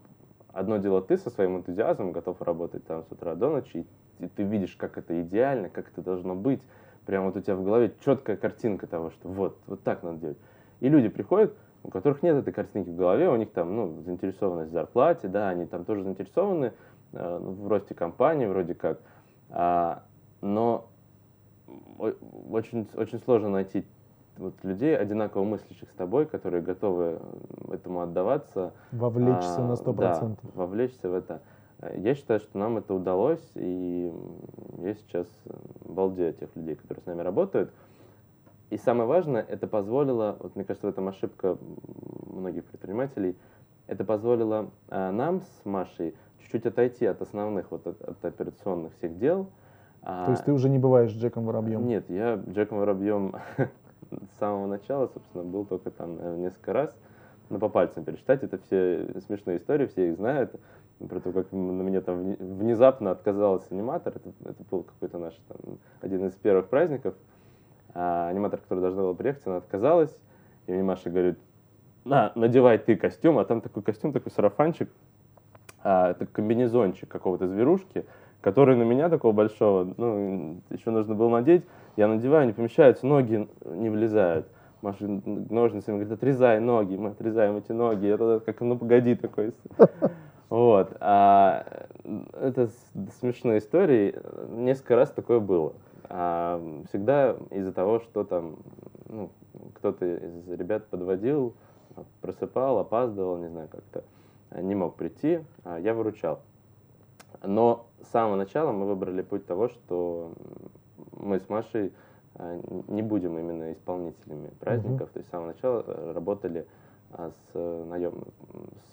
одно 0.51 0.77
дело 0.77 1.03
ты 1.03 1.17
со 1.17 1.29
своим 1.29 1.57
энтузиазмом 1.57 2.11
готов 2.11 2.41
работать 2.41 2.83
там 2.87 3.03
с 3.03 3.11
утра 3.11 3.35
до 3.35 3.51
ночи, 3.51 3.85
и 4.17 4.27
ты 4.27 4.41
видишь, 4.41 4.75
как 4.75 4.97
это 4.97 5.21
идеально, 5.21 5.69
как 5.69 5.89
это 5.89 6.01
должно 6.01 6.33
быть. 6.33 6.63
Прямо 7.05 7.27
вот 7.27 7.37
у 7.37 7.41
тебя 7.41 7.55
в 7.55 7.63
голове 7.63 7.93
четкая 8.03 8.35
картинка 8.35 8.87
того, 8.87 9.11
что 9.11 9.29
вот, 9.29 9.59
вот 9.67 9.83
так 9.83 10.01
надо 10.01 10.17
делать. 10.17 10.37
И 10.79 10.89
люди 10.89 11.09
приходят, 11.09 11.55
у 11.83 11.89
которых 11.89 12.23
нет 12.23 12.35
этой 12.35 12.53
картинки 12.53 12.89
в 12.89 12.95
голове, 12.95 13.29
у 13.29 13.35
них 13.35 13.51
там 13.51 13.75
ну, 13.75 14.01
заинтересованность 14.01 14.71
в 14.71 14.73
зарплате, 14.73 15.27
да, 15.27 15.49
они 15.49 15.65
там 15.65 15.85
тоже 15.85 16.03
заинтересованы 16.03 16.73
э, 17.13 17.37
в 17.39 17.67
росте 17.67 17.95
компании 17.95 18.45
вроде 18.45 18.73
как, 18.75 18.99
а, 19.49 20.03
но 20.41 20.87
очень, 22.49 22.87
очень 22.95 23.19
сложно 23.19 23.49
найти 23.49 23.85
вот 24.37 24.53
людей, 24.63 24.97
одинаково 24.97 25.43
мыслящих 25.43 25.89
с 25.89 25.93
тобой, 25.93 26.25
которые 26.25 26.63
готовы 26.63 27.19
этому 27.71 28.01
отдаваться. 28.01 28.73
Вовлечься 28.91 29.57
а, 29.57 29.67
на 29.67 29.73
100%. 29.73 29.95
Да, 29.95 30.35
вовлечься 30.53 31.09
в 31.09 31.13
это. 31.13 31.41
Я 31.95 32.15
считаю, 32.15 32.39
что 32.39 32.57
нам 32.57 32.77
это 32.77 32.93
удалось, 32.93 33.51
и 33.55 34.11
я 34.79 34.93
сейчас 34.95 35.27
балдею 35.85 36.33
тех 36.33 36.53
людей, 36.55 36.75
которые 36.75 37.03
с 37.03 37.05
нами 37.05 37.21
работают. 37.21 37.71
И 38.69 38.77
самое 38.77 39.07
важное, 39.07 39.41
это 39.41 39.67
позволило, 39.67 40.37
вот 40.39 40.55
мне 40.55 40.63
кажется, 40.63 40.87
в 40.87 40.89
этом 40.89 41.07
ошибка 41.07 41.57
многих 42.27 42.65
предпринимателей, 42.65 43.35
это 43.87 44.03
позволило 44.03 44.69
а, 44.89 45.11
нам 45.11 45.41
с 45.41 45.65
Машей 45.65 46.15
чуть-чуть 46.39 46.67
отойти 46.67 47.05
от 47.05 47.21
основных, 47.21 47.71
вот 47.71 47.87
от, 47.87 48.01
от 48.01 48.23
операционных 48.23 48.93
всех 48.93 49.17
дел. 49.17 49.49
А 50.03 50.25
То 50.25 50.31
есть 50.31 50.45
ты 50.45 50.53
уже 50.53 50.69
не 50.69 50.77
бываешь 50.77 51.11
Джеком 51.11 51.45
Воробьем? 51.45 51.85
Нет, 51.87 52.09
я 52.09 52.35
Джеком 52.35 52.77
Воробьем 52.77 53.35
с 54.11 54.39
самого 54.39 54.67
начала, 54.67 55.07
собственно, 55.07 55.43
был 55.43 55.65
только 55.65 55.89
там 55.89 56.41
несколько 56.41 56.73
раз. 56.73 56.95
Но 57.49 57.57
по 57.57 57.67
пальцам 57.67 58.03
пересчитать, 58.03 58.43
это 58.43 58.59
все 58.59 59.19
смешные 59.25 59.57
истории, 59.57 59.87
все 59.87 60.09
их 60.09 60.17
знают. 60.17 60.53
Про 60.99 61.19
то, 61.19 61.31
как 61.31 61.51
на 61.51 61.81
меня 61.81 62.01
там 62.01 62.35
внезапно 62.35 63.11
отказался 63.11 63.67
аниматор. 63.71 64.13
Это, 64.15 64.29
это 64.45 64.63
был 64.69 64.83
какой-то 64.83 65.17
наш 65.17 65.33
там, 65.47 65.79
один 66.01 66.27
из 66.27 66.33
первых 66.33 66.67
праздников. 66.67 67.15
А 67.93 68.29
аниматор, 68.29 68.59
который 68.59 68.81
должна 68.81 69.01
была 69.01 69.13
приехать, 69.13 69.45
она 69.45 69.57
отказалась. 69.57 70.15
И 70.67 70.71
мне 70.71 70.83
Маша 70.83 71.09
говорит, 71.09 71.39
на, 72.05 72.31
надевай 72.35 72.77
ты 72.77 72.95
костюм, 72.95 73.39
а 73.39 73.45
там 73.45 73.61
такой 73.61 73.83
костюм, 73.83 74.13
такой 74.13 74.31
сарафанчик, 74.31 74.89
а, 75.83 76.11
это 76.11 76.25
комбинезончик 76.25 77.09
какого-то 77.09 77.47
зверушки, 77.47 78.05
который 78.41 78.75
на 78.75 78.83
меня 78.83 79.09
такого 79.09 79.31
большого, 79.31 79.93
ну, 79.97 80.61
еще 80.69 80.91
нужно 80.91 81.15
было 81.15 81.29
надеть. 81.29 81.65
Я 81.97 82.07
надеваю, 82.07 82.47
не 82.47 82.53
помещаются, 82.53 83.05
ноги 83.05 83.47
не 83.65 83.89
влезают. 83.89 84.47
Маша 84.81 85.05
ножницами 85.05 85.95
говорит, 85.95 86.13
отрезай 86.13 86.59
ноги, 86.59 86.95
мы 86.95 87.09
отрезаем 87.09 87.57
эти 87.57 87.73
ноги. 87.73 88.07
Это 88.07 88.41
как, 88.45 88.61
ну 88.61 88.77
погоди 88.77 89.15
такой. 89.15 89.53
Вот. 90.49 90.97
А, 90.99 91.63
это 92.41 92.69
смешные 93.19 93.59
истории. 93.59 94.15
Несколько 94.49 94.95
раз 94.95 95.11
такое 95.11 95.39
было. 95.39 95.73
А, 96.09 96.59
всегда 96.89 97.37
из-за 97.51 97.71
того, 97.71 97.99
что 97.99 98.23
там 98.23 98.57
ну, 99.07 99.29
кто-то 99.75 100.05
из 100.05 100.49
ребят 100.49 100.87
подводил, 100.87 101.53
просыпал, 102.21 102.79
опаздывал, 102.79 103.37
не 103.37 103.47
знаю, 103.47 103.67
как-то 103.69 104.03
не 104.59 104.73
мог 104.73 104.95
прийти, 104.95 105.41
а 105.63 105.79
я 105.79 105.93
выручал. 105.93 106.39
Но 107.43 107.85
с 108.01 108.07
самого 108.07 108.35
начала 108.35 108.71
мы 108.71 108.87
выбрали 108.87 109.21
путь 109.21 109.45
того, 109.45 109.69
что 109.69 110.33
мы 111.11 111.39
с 111.39 111.47
Машей 111.47 111.93
а, 112.35 112.59
не 112.87 113.01
будем 113.01 113.37
именно 113.37 113.71
исполнителями 113.73 114.49
праздников, 114.59 115.09
mm-hmm. 115.09 115.13
то 115.13 115.19
есть 115.19 115.27
с 115.27 115.31
самого 115.31 115.47
начала 115.47 115.83
э, 115.85 116.11
работали 116.13 116.65
а, 117.11 117.31
с 117.31 117.85
наем, 117.87 118.23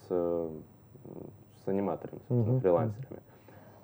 с, 0.09 0.51
с 1.65 1.69
аниматорами, 1.69 2.19
собственно, 2.29 2.57
mm-hmm. 2.57 2.61
фрилансерами. 2.61 3.23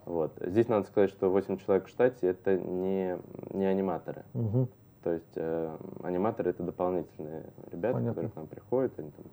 Вот. 0.05 0.33
Здесь 0.41 0.69
надо 0.69 0.87
сказать, 0.87 1.11
что 1.11 1.31
8 1.31 1.59
человек 1.59 1.87
в 1.87 1.88
штате 1.88 2.29
это 2.29 2.59
не, 2.59 3.19
не 3.51 3.65
аниматоры. 3.65 4.25
Угу. 4.35 4.69
То 5.05 5.12
есть 5.12 5.33
э, 5.37 5.77
аниматоры 6.03 6.51
это 6.51 6.62
дополнительные 6.62 7.45
ребята, 7.71 7.95
Понятно. 7.95 8.11
которые 8.11 8.31
к 8.31 8.37
нам 8.37 8.47
приходят, 8.47 8.99
они 8.99 9.11
там 9.11 9.25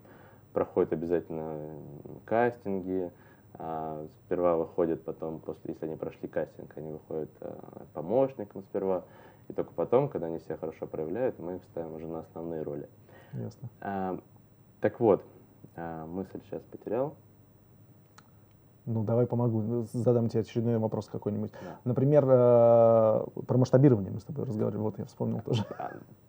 проходят 0.54 0.94
обязательно 0.94 1.58
кастинги, 2.26 3.12
а, 3.54 4.08
сперва 4.26 4.56
выходят 4.56 5.04
потом, 5.04 5.40
после, 5.40 5.74
если 5.74 5.86
они 5.86 5.96
прошли 5.96 6.28
кастинг, 6.28 6.72
они 6.78 6.94
выходят 6.94 7.30
а, 7.42 7.86
помощником 7.94 8.64
сперва, 8.64 9.04
и 9.48 9.54
только 9.54 9.74
потом, 9.74 10.10
когда 10.10 10.28
они 10.28 10.40
себя 10.40 10.58
хорошо 10.58 10.88
проявляют, 10.88 11.38
мы 11.40 11.58
их 11.58 11.64
ставим 11.66 11.94
уже 11.94 12.08
на 12.08 12.20
основные 12.20 12.62
роли. 12.62 12.88
Ясно. 13.34 13.70
А, 13.82 14.20
так 14.82 15.00
вот, 15.00 15.24
а, 15.76 16.06
мысль 16.06 16.40
сейчас 16.46 16.62
потерял. 16.64 17.16
Ну, 18.90 19.04
давай 19.04 19.28
помогу. 19.28 19.86
Задам 19.94 20.30
тебе 20.30 20.42
очередной 20.42 20.80
вопрос 20.80 21.08
какой-нибудь. 21.10 21.52
Да. 21.52 21.80
Например, 21.84 22.26
э, 22.28 23.24
про 23.46 23.58
масштабирование 23.58 24.12
мы 24.12 24.20
с 24.20 24.24
тобой 24.24 24.46
разговаривали. 24.46 24.82
Вот 24.82 24.98
я 24.98 25.06
вспомнил 25.06 25.42
тоже. 25.42 25.64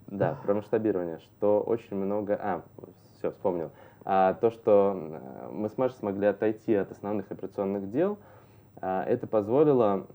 Да, 0.08 0.36
про 0.44 0.54
масштабирование, 0.54 1.20
что 1.20 1.60
очень 1.60 1.96
много... 1.96 2.38
А, 2.38 2.62
все, 3.16 3.30
вспомнил. 3.30 3.70
А, 4.04 4.34
то, 4.34 4.50
что 4.50 4.94
э, 4.94 5.48
мы 5.52 5.70
с 5.70 5.78
Машей 5.78 5.96
смогли 5.98 6.26
отойти 6.26 6.74
от 6.74 6.90
основных 6.90 7.30
операционных 7.30 7.90
дел, 7.90 8.18
а, 8.82 9.04
это 9.04 9.26
позволило 9.26 10.06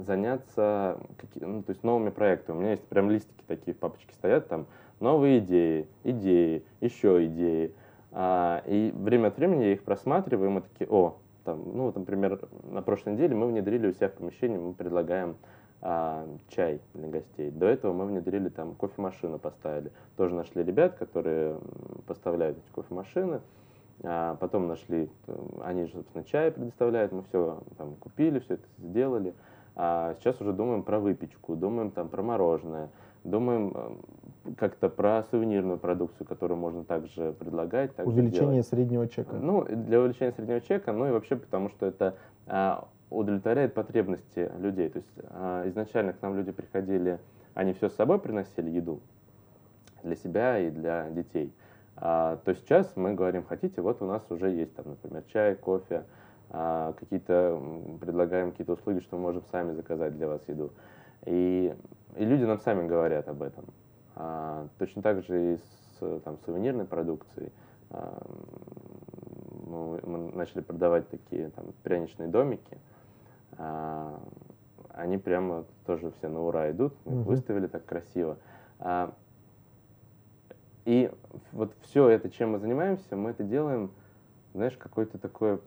заняться 0.00 0.98
ну, 1.36 1.62
то 1.62 1.70
есть 1.70 1.84
новыми 1.84 2.10
проектами. 2.10 2.56
У 2.56 2.60
меня 2.60 2.70
есть 2.72 2.86
прям 2.86 3.10
листики 3.10 3.44
такие 3.46 3.74
в 3.74 3.78
папочке 3.78 4.12
стоят, 4.14 4.48
там 4.48 4.66
новые 5.00 5.38
идеи, 5.38 5.88
идеи, 6.02 6.64
еще 6.80 7.24
идеи. 7.26 7.74
А, 8.12 8.62
и 8.66 8.92
время 8.94 9.28
от 9.28 9.36
времени 9.36 9.64
я 9.64 9.72
их 9.72 9.82
просматриваю, 9.82 10.50
и 10.50 10.52
мы 10.52 10.60
такие, 10.62 10.88
о, 10.90 11.16
там, 11.44 11.62
ну, 11.74 11.84
вот, 11.84 11.96
например, 11.96 12.40
на 12.64 12.82
прошлой 12.82 13.14
неделе 13.14 13.34
мы 13.34 13.46
внедрили 13.46 13.88
у 13.88 13.92
себя 13.92 14.08
в 14.08 14.14
помещении, 14.14 14.56
мы 14.56 14.74
предлагаем 14.74 15.36
а, 15.80 16.26
чай 16.48 16.80
для 16.94 17.08
гостей. 17.08 17.50
До 17.50 17.66
этого 17.66 17.92
мы 17.92 18.06
внедрили 18.06 18.48
там 18.48 18.74
кофемашину 18.74 19.38
поставили. 19.38 19.92
Тоже 20.16 20.34
нашли 20.34 20.64
ребят, 20.64 20.96
которые 20.96 21.58
поставляют 22.06 22.56
эти 22.56 22.74
кофемашины. 22.74 23.40
А 24.02 24.34
потом 24.36 24.66
нашли, 24.66 25.10
они 25.62 25.84
же, 25.84 25.92
собственно, 25.92 26.24
чай 26.24 26.50
предоставляют, 26.50 27.12
мы 27.12 27.22
все 27.24 27.62
там 27.76 27.94
купили, 27.96 28.38
все 28.40 28.54
это 28.54 28.64
сделали. 28.78 29.34
А 29.76 30.16
сейчас 30.18 30.40
уже 30.40 30.52
думаем 30.52 30.82
про 30.82 30.98
выпечку, 30.98 31.54
думаем 31.54 31.90
там 31.90 32.08
про 32.08 32.22
мороженое, 32.22 32.88
думаем 33.24 33.72
э, 33.74 34.54
как-то 34.56 34.88
про 34.88 35.24
сувенирную 35.30 35.78
продукцию, 35.78 36.26
которую 36.26 36.58
можно 36.58 36.84
также 36.84 37.32
предлагать. 37.32 37.94
Также 37.96 38.12
Увеличение 38.12 38.52
делать. 38.52 38.68
среднего 38.68 39.08
чека. 39.08 39.34
Ну, 39.34 39.64
для 39.64 40.00
увеличения 40.00 40.32
среднего 40.32 40.60
чека, 40.60 40.92
ну 40.92 41.08
и 41.08 41.10
вообще 41.10 41.36
потому, 41.36 41.70
что 41.70 41.86
это 41.86 42.16
а, 42.46 42.86
удовлетворяет 43.10 43.74
потребности 43.74 44.50
людей. 44.58 44.88
То 44.90 44.98
есть 44.98 45.10
а, 45.30 45.68
изначально 45.68 46.12
к 46.12 46.22
нам 46.22 46.36
люди 46.36 46.52
приходили, 46.52 47.18
они 47.54 47.72
все 47.72 47.88
с 47.88 47.94
собой 47.94 48.18
приносили 48.18 48.70
еду 48.70 49.00
для 50.02 50.16
себя 50.16 50.58
и 50.58 50.70
для 50.70 51.08
детей. 51.10 51.52
А, 51.96 52.38
то 52.44 52.54
сейчас 52.54 52.92
мы 52.96 53.14
говорим, 53.14 53.44
хотите, 53.44 53.80
вот 53.80 54.02
у 54.02 54.06
нас 54.06 54.22
уже 54.30 54.50
есть 54.50 54.74
там, 54.74 54.90
например, 54.90 55.22
чай, 55.32 55.54
кофе, 55.54 56.04
а, 56.50 56.92
какие-то 56.98 57.60
предлагаем 58.00 58.50
какие-то 58.50 58.74
услуги, 58.74 59.00
что 59.00 59.16
мы 59.16 59.22
можем 59.22 59.42
сами 59.50 59.72
заказать 59.72 60.16
для 60.16 60.28
вас 60.28 60.42
еду. 60.48 60.72
И, 61.26 61.74
и 62.16 62.24
люди 62.24 62.44
нам 62.44 62.58
сами 62.58 62.86
говорят 62.86 63.28
об 63.28 63.42
этом. 63.42 63.64
А, 64.16 64.68
точно 64.78 65.02
так 65.02 65.22
же 65.24 65.54
и 65.54 65.56
с 65.56 66.20
там, 66.24 66.38
сувенирной 66.44 66.84
продукцией. 66.84 67.52
А, 67.90 68.22
мы, 69.66 70.00
мы 70.02 70.32
начали 70.32 70.60
продавать 70.60 71.08
такие 71.08 71.50
там, 71.50 71.66
пряничные 71.82 72.28
домики. 72.28 72.78
А, 73.56 74.20
они 74.90 75.18
прямо 75.18 75.64
тоже 75.86 76.12
все 76.12 76.28
на 76.28 76.40
ура 76.40 76.70
идут, 76.70 76.94
мы 77.04 77.20
их 77.20 77.26
выставили 77.26 77.66
так 77.66 77.84
красиво. 77.84 78.38
А, 78.78 79.12
и 80.84 81.10
вот 81.52 81.74
все 81.82 82.08
это, 82.08 82.30
чем 82.30 82.52
мы 82.52 82.58
занимаемся, 82.58 83.16
мы 83.16 83.30
это 83.30 83.42
делаем, 83.42 83.90
знаешь, 84.52 84.76
какое-то 84.76 85.18
такое... 85.18 85.60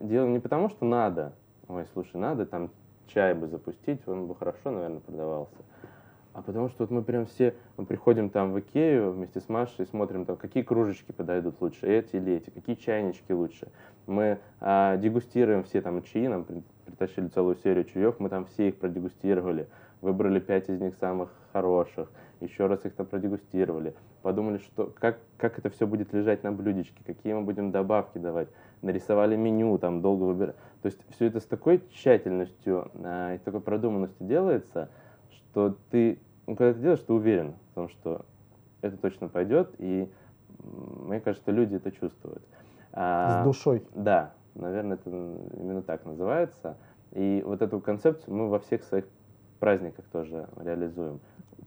Делаем 0.00 0.32
не 0.32 0.40
потому, 0.40 0.68
что 0.68 0.84
надо, 0.84 1.32
ой, 1.68 1.86
слушай, 1.92 2.16
надо 2.16 2.46
там 2.46 2.70
чай 3.12 3.34
бы 3.34 3.46
запустить, 3.48 4.06
он 4.06 4.26
бы 4.26 4.34
хорошо, 4.34 4.70
наверное, 4.70 5.00
продавался. 5.00 5.56
А 6.32 6.40
потому 6.40 6.70
что 6.70 6.84
вот 6.84 6.90
мы 6.90 7.02
прям 7.02 7.26
все, 7.26 7.54
мы 7.76 7.84
приходим 7.84 8.30
там 8.30 8.52
в 8.52 8.60
Икею 8.60 9.12
вместе 9.12 9.40
с 9.40 9.48
Машей, 9.50 9.86
смотрим 9.86 10.24
там, 10.24 10.36
какие 10.36 10.62
кружечки 10.62 11.12
подойдут 11.12 11.60
лучше, 11.60 11.86
эти 11.86 12.16
или 12.16 12.34
эти, 12.34 12.48
какие 12.48 12.74
чайнички 12.74 13.32
лучше. 13.32 13.68
Мы 14.06 14.38
а, 14.60 14.96
дегустируем 14.96 15.62
все 15.64 15.82
там 15.82 16.02
чаи, 16.02 16.26
нам 16.26 16.46
притащили 16.86 17.28
целую 17.28 17.56
серию 17.56 17.84
чаев, 17.84 18.18
мы 18.18 18.30
там 18.30 18.46
все 18.46 18.68
их 18.68 18.76
продегустировали, 18.76 19.68
выбрали 20.02 20.38
пять 20.38 20.68
из 20.68 20.78
них 20.78 20.94
самых 20.96 21.30
хороших, 21.54 22.10
еще 22.40 22.66
раз 22.66 22.84
их 22.84 22.94
там 22.94 23.06
продегустировали, 23.06 23.94
подумали, 24.20 24.58
что, 24.58 24.92
как, 24.98 25.18
как 25.38 25.58
это 25.58 25.70
все 25.70 25.86
будет 25.86 26.12
лежать 26.12 26.42
на 26.42 26.52
блюдечке, 26.52 27.02
какие 27.06 27.32
мы 27.32 27.42
будем 27.42 27.70
добавки 27.70 28.18
давать, 28.18 28.48
нарисовали 28.82 29.36
меню, 29.36 29.78
там 29.78 30.02
долго 30.02 30.24
выбирать. 30.24 30.56
То 30.82 30.86
есть 30.86 30.98
все 31.14 31.26
это 31.26 31.40
с 31.40 31.44
такой 31.44 31.82
тщательностью 31.92 32.90
а, 33.02 33.36
и 33.36 33.38
такой 33.38 33.62
продуманностью 33.62 34.26
делается– 34.26 34.90
что 35.52 35.76
ты, 35.90 36.18
ну, 36.46 36.56
когда 36.56 36.72
ты 36.72 36.80
делаешь, 36.80 37.00
ты 37.00 37.12
уверен 37.12 37.54
в 37.70 37.74
том, 37.74 37.88
что 37.90 38.24
это 38.80 38.96
точно 38.96 39.28
пойдет, 39.28 39.74
и 39.78 40.10
мне 40.58 41.20
кажется, 41.20 41.50
люди 41.50 41.76
это 41.76 41.92
чувствуют. 41.92 42.42
А, 42.92 43.42
С 43.42 43.44
душой. 43.44 43.86
Да, 43.94 44.32
наверное, 44.54 44.96
это 44.96 45.10
именно 45.10 45.82
так 45.82 46.04
называется. 46.06 46.78
И 47.12 47.42
вот 47.44 47.60
эту 47.60 47.80
концепцию 47.80 48.34
мы 48.34 48.48
во 48.48 48.58
всех 48.60 48.82
своих 48.84 49.06
праздниках 49.62 50.04
тоже 50.06 50.48
реализуем. 50.56 51.20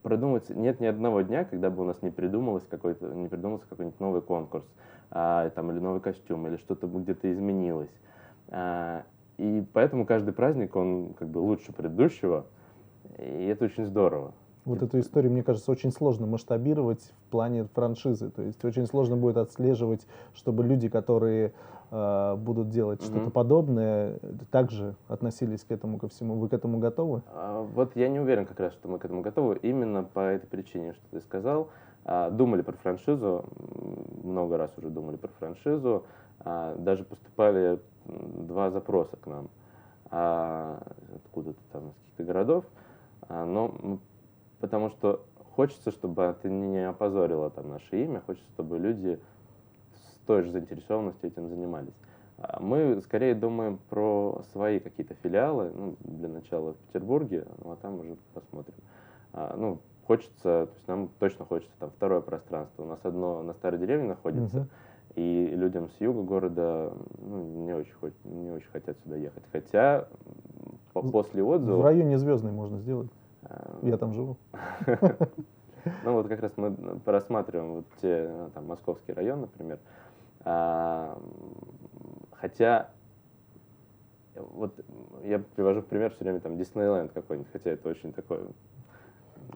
Продумать 0.03 0.49
нет 0.49 0.81
ни 0.81 0.85
одного 0.85 1.21
дня, 1.21 1.45
когда 1.45 1.69
бы 1.69 1.83
у 1.83 1.85
нас 1.85 2.01
не 2.01 2.09
придумалось 2.09 2.65
какой-то, 2.69 3.07
не 3.13 3.29
придумался 3.29 3.65
какой-нибудь 3.69 4.01
новый 4.01 4.21
конкурс, 4.21 4.65
а, 5.11 5.49
там, 5.51 5.71
или 5.71 5.79
новый 5.79 6.01
костюм, 6.01 6.45
или 6.45 6.57
что-то 6.57 6.87
где-то 6.87 7.31
изменилось. 7.31 7.95
А, 8.49 9.03
и 9.37 9.63
поэтому 9.71 10.05
каждый 10.05 10.33
праздник, 10.33 10.75
он 10.75 11.13
как 11.17 11.29
бы 11.29 11.37
лучше 11.37 11.71
предыдущего, 11.71 12.45
и 13.17 13.45
это 13.45 13.63
очень 13.63 13.85
здорово. 13.85 14.33
Вот 14.65 14.81
эту 14.81 14.99
историю, 14.99 15.31
мне 15.31 15.43
кажется, 15.43 15.71
очень 15.71 15.91
сложно 15.91 16.25
масштабировать 16.25 17.13
в 17.27 17.31
плане 17.31 17.65
франшизы. 17.73 18.31
То 18.31 18.41
есть 18.41 18.65
очень 18.65 18.87
сложно 18.87 19.15
будет 19.15 19.37
отслеживать, 19.37 20.07
чтобы 20.33 20.63
люди, 20.63 20.89
которые 20.89 21.53
э, 21.91 22.35
будут 22.35 22.69
делать 22.69 22.99
mm-hmm. 22.99 23.05
что-то 23.05 23.29
подобное, 23.29 24.19
также 24.49 24.95
относились 25.07 25.63
к 25.63 25.71
этому 25.71 25.99
ко 25.99 26.07
всему. 26.07 26.35
Вы 26.35 26.49
к 26.49 26.53
этому 26.53 26.79
готовы? 26.79 27.21
А, 27.31 27.61
вот 27.61 27.95
я 27.95 28.09
не 28.09 28.19
уверен 28.19 28.47
как 28.47 28.59
раз, 28.59 28.73
что 28.73 28.87
мы 28.87 28.97
к 28.97 29.05
этому 29.05 29.21
готовы. 29.21 29.59
Именно 29.61 30.03
по 30.03 30.19
этой 30.19 30.47
причине, 30.47 30.93
что 30.93 31.03
ты 31.11 31.21
сказал. 31.21 31.69
А, 32.03 32.31
думали 32.31 32.63
про 32.63 32.73
франшизу, 32.73 33.45
много 34.23 34.57
раз 34.57 34.71
уже 34.77 34.89
думали 34.89 35.17
про 35.17 35.29
франшизу. 35.39 36.05
А, 36.39 36.75
даже 36.75 37.03
поступали 37.03 37.79
два 38.05 38.71
запроса 38.71 39.15
к 39.17 39.27
нам 39.27 39.49
а, 40.11 40.81
откуда-то 41.15 41.59
там 41.71 41.89
из 41.89 41.95
каких-то 41.95 42.23
городов. 42.23 42.65
А, 43.27 43.45
но 43.45 43.99
потому 44.59 44.89
что 44.89 45.25
хочется, 45.55 45.91
чтобы 45.91 46.35
ты 46.41 46.49
не 46.49 46.87
опозорила 46.87 47.49
там 47.49 47.69
наше 47.69 48.03
имя, 48.03 48.21
хочется, 48.25 48.49
чтобы 48.53 48.77
люди 48.77 49.19
с 49.93 50.27
той 50.27 50.43
же 50.43 50.51
заинтересованностью 50.51 51.29
этим 51.29 51.49
занимались. 51.49 51.93
А 52.37 52.59
мы 52.59 52.99
скорее 53.01 53.33
думаем 53.33 53.79
про 53.89 54.43
свои 54.51 54.79
какие-то 54.79 55.13
филиалы, 55.23 55.71
ну, 55.73 55.95
для 55.99 56.27
начала 56.27 56.73
в 56.73 56.77
Петербурге, 56.87 57.45
ну, 57.63 57.71
а 57.71 57.75
там 57.77 57.99
уже 57.99 58.17
посмотрим. 58.33 58.75
А, 59.31 59.55
ну, 59.57 59.79
хочется, 60.05 60.67
то 60.67 60.71
есть 60.75 60.87
нам 60.87 61.09
точно 61.19 61.45
хочется 61.45 61.73
там 61.79 61.91
второе 61.91 62.21
пространство. 62.21 62.83
У 62.83 62.87
нас 62.87 62.99
одно 63.03 63.41
на 63.43 63.53
старой 63.53 63.79
деревне 63.79 64.09
находится, 64.09 64.57
uh-huh. 64.57 65.15
и 65.15 65.55
людям 65.55 65.89
с 65.89 66.01
юга 66.01 66.23
города 66.23 66.93
ну, 67.19 67.43
не, 67.43 67.73
очень, 67.73 67.93
не 68.25 68.51
очень 68.51 68.69
хотят 68.69 68.97
сюда 69.03 69.15
ехать. 69.15 69.43
Хотя 69.53 70.07
после 70.93 71.41
отзыва... 71.41 71.77
В 71.77 71.85
районе 71.85 72.17
Звездной 72.17 72.51
можно 72.51 72.79
сделать. 72.79 73.09
Я 73.81 73.97
там 73.97 74.13
живу. 74.13 74.37
Ну 76.03 76.13
вот 76.13 76.27
как 76.27 76.41
раз 76.41 76.51
мы 76.55 76.71
просматриваем 77.05 77.73
вот 77.75 77.85
те, 78.01 78.27
ну, 78.27 78.49
там, 78.49 78.65
Московский 78.65 79.13
район, 79.13 79.41
например. 79.41 79.77
А, 80.43 81.15
хотя, 82.31 82.89
вот 84.35 84.73
я 85.23 85.39
привожу 85.39 85.81
в 85.81 85.85
пример 85.85 86.11
все 86.11 86.23
время 86.23 86.39
там 86.39 86.57
Диснейленд 86.57 87.11
какой-нибудь, 87.11 87.51
хотя 87.51 87.69
это 87.69 87.87
очень 87.89 88.13
такое 88.13 88.47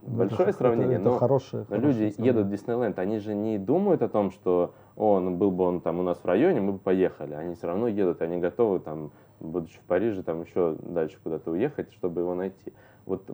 ну, 0.04 0.18
большое 0.18 0.50
это, 0.50 0.58
сравнение, 0.58 0.98
это, 0.98 1.02
это 1.02 1.12
но, 1.12 1.18
хорошее, 1.18 1.66
но 1.70 1.76
люди 1.78 2.10
сравнение. 2.10 2.26
едут 2.26 2.48
в 2.48 2.50
Диснейленд, 2.52 3.00
они 3.00 3.20
же 3.20 3.34
не 3.34 3.58
думают 3.58 4.02
о 4.02 4.10
том, 4.10 4.32
что, 4.32 4.74
о, 4.96 5.20
ну 5.20 5.36
был 5.36 5.52
бы 5.52 5.64
он 5.64 5.82
там 5.82 6.00
у 6.00 6.04
нас 6.04 6.20
в 6.20 6.26
районе, 6.26 6.62
мы 6.62 6.74
бы 6.74 6.80
поехали. 6.80 7.34
Они 7.34 7.56
все 7.56 7.68
равно 7.68 7.88
едут, 7.88 8.22
они 8.22 8.38
готовы 8.38 8.80
там, 8.80 9.12
будучи 9.40 9.80
в 9.80 9.84
Париже, 9.84 10.24
там 10.24 10.42
еще 10.42 10.76
дальше 10.80 11.18
куда-то 11.24 11.52
уехать, 11.52 11.92
чтобы 11.94 12.22
его 12.22 12.36
найти. 12.36 12.74
Вот 13.06 13.30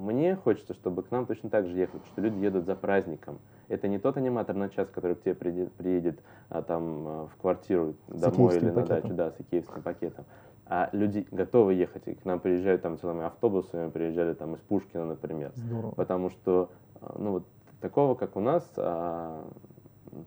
мне 0.00 0.36
хочется, 0.36 0.74
чтобы 0.74 1.02
к 1.02 1.10
нам 1.10 1.26
точно 1.26 1.50
так 1.50 1.66
же 1.66 1.76
ехали, 1.76 2.02
что 2.12 2.20
люди 2.20 2.38
едут 2.38 2.66
за 2.66 2.74
праздником. 2.74 3.38
Это 3.68 3.88
не 3.88 3.98
тот 3.98 4.16
аниматор 4.16 4.54
на 4.54 4.68
час, 4.68 4.88
который 4.90 5.16
к 5.16 5.22
тебе 5.22 5.34
приедет, 5.34 5.72
приедет 5.72 6.20
а, 6.48 6.62
там 6.62 7.04
а, 7.06 7.26
в 7.26 7.36
квартиру 7.40 7.94
домой 8.08 8.56
или 8.56 8.66
на 8.66 8.72
пакетом. 8.72 9.02
дачу, 9.02 9.14
да, 9.14 9.30
с 9.30 9.40
икеевским 9.40 9.82
пакетом. 9.82 10.24
А 10.66 10.88
люди 10.92 11.26
готовы 11.30 11.74
ехать, 11.74 12.06
и 12.06 12.14
к 12.14 12.24
нам 12.24 12.40
приезжают 12.40 12.82
там 12.82 12.98
целыми 12.98 13.24
автобусами, 13.24 13.90
приезжали 13.90 14.34
там 14.34 14.54
из 14.54 14.60
Пушкина, 14.60 15.06
например. 15.06 15.52
Здорово. 15.54 15.94
Потому 15.94 16.30
что, 16.30 16.70
а, 17.00 17.16
ну 17.18 17.32
вот, 17.32 17.46
такого, 17.80 18.14
как 18.14 18.36
у 18.36 18.40
нас, 18.40 18.70
а, 18.76 19.46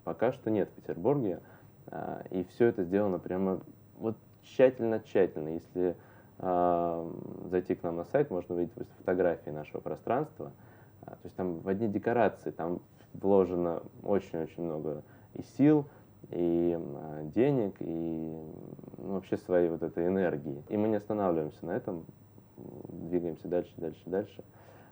пока 0.03 0.31
что 0.31 0.49
нет 0.51 0.69
в 0.69 0.81
Петербурге. 0.81 1.41
А, 1.87 2.23
и 2.31 2.43
все 2.43 2.67
это 2.67 2.83
сделано 2.83 3.19
прямо 3.19 3.61
вот 3.97 4.15
тщательно-тщательно. 4.43 5.49
Если 5.49 5.95
зайти 6.39 7.76
к 7.76 7.84
нам 7.84 7.95
на 7.95 8.04
сайт, 8.06 8.30
можно 8.30 8.56
увидеть 8.56 8.73
фотографии 9.00 9.50
нашего 9.50 9.82
пространства. 9.82 10.52
А, 11.02 11.12
то 11.12 11.19
есть 11.23 11.36
там 11.36 11.60
в 11.60 11.67
одни 11.67 11.88
декорации, 11.88 12.52
там 12.52 12.80
вложено 13.13 13.82
очень-очень 14.04 14.63
много 14.63 15.04
и 15.34 15.41
сил, 15.58 15.88
и 16.30 16.78
а, 16.78 17.23
денег, 17.34 17.76
и 17.80 18.38
ну, 18.97 19.13
вообще 19.13 19.38
своей 19.38 19.69
вот 19.69 19.82
этой 19.82 20.08
энергии. 20.08 20.63
И 20.69 20.78
мы 20.78 20.88
не 20.89 20.97
останавливаемся 20.97 21.65
на 21.65 21.71
этом, 21.71 22.06
двигаемся 22.58 23.47
дальше, 23.47 23.73
дальше, 23.78 24.02
дальше. 24.06 24.43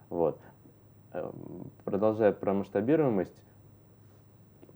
Вот. 0.09 0.39
Эм, 1.13 1.71
продолжая 1.83 2.31
про 2.31 2.53
масштабируемость, 2.53 3.35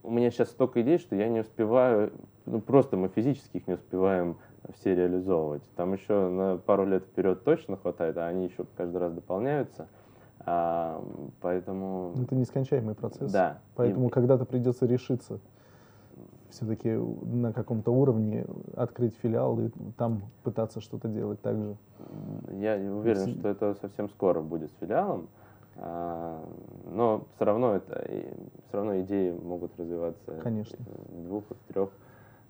у 0.03 0.11
меня 0.11 0.31
сейчас 0.31 0.49
столько 0.49 0.81
идей, 0.81 0.97
что 0.97 1.15
я 1.15 1.27
не 1.27 1.41
успеваю, 1.41 2.11
ну 2.45 2.61
просто 2.61 2.97
мы 2.97 3.09
физически 3.09 3.57
их 3.57 3.67
не 3.67 3.73
успеваем 3.73 4.37
все 4.73 4.95
реализовывать. 4.95 5.63
Там 5.75 5.93
еще 5.93 6.29
на 6.29 6.57
пару 6.57 6.85
лет 6.85 7.03
вперед 7.03 7.43
точно 7.43 7.77
хватает, 7.77 8.17
а 8.17 8.27
они 8.27 8.45
еще 8.45 8.65
каждый 8.75 8.97
раз 8.97 9.13
дополняются. 9.13 9.87
А, 10.41 11.03
поэтому... 11.41 12.13
Это 12.21 12.35
нескончаемый 12.35 12.95
процесс. 12.95 13.31
Да. 13.31 13.59
Поэтому 13.75 14.07
и... 14.07 14.09
когда-то 14.09 14.45
придется 14.45 14.85
решиться 14.85 15.39
все-таки 16.49 16.91
на 16.91 17.53
каком-то 17.53 17.91
уровне 17.91 18.45
открыть 18.75 19.15
филиал 19.21 19.59
и 19.59 19.69
там 19.97 20.23
пытаться 20.43 20.81
что-то 20.81 21.07
делать 21.07 21.41
также. 21.41 21.77
Я 22.51 22.75
уверен, 22.75 23.27
Если... 23.27 23.39
что 23.39 23.49
это 23.49 23.75
совсем 23.75 24.09
скоро 24.09 24.41
будет 24.41 24.71
с 24.71 24.75
филиалом, 24.79 25.27
а, 25.75 26.43
но 26.91 27.25
все 27.35 27.45
равно 27.45 27.75
это 27.75 28.03
все 28.67 28.77
равно 28.77 28.99
идеи 29.01 29.31
могут 29.31 29.71
развиваться 29.77 30.31
Конечно. 30.41 30.77
в 31.09 31.23
двух, 31.23 31.43
трех 31.67 31.89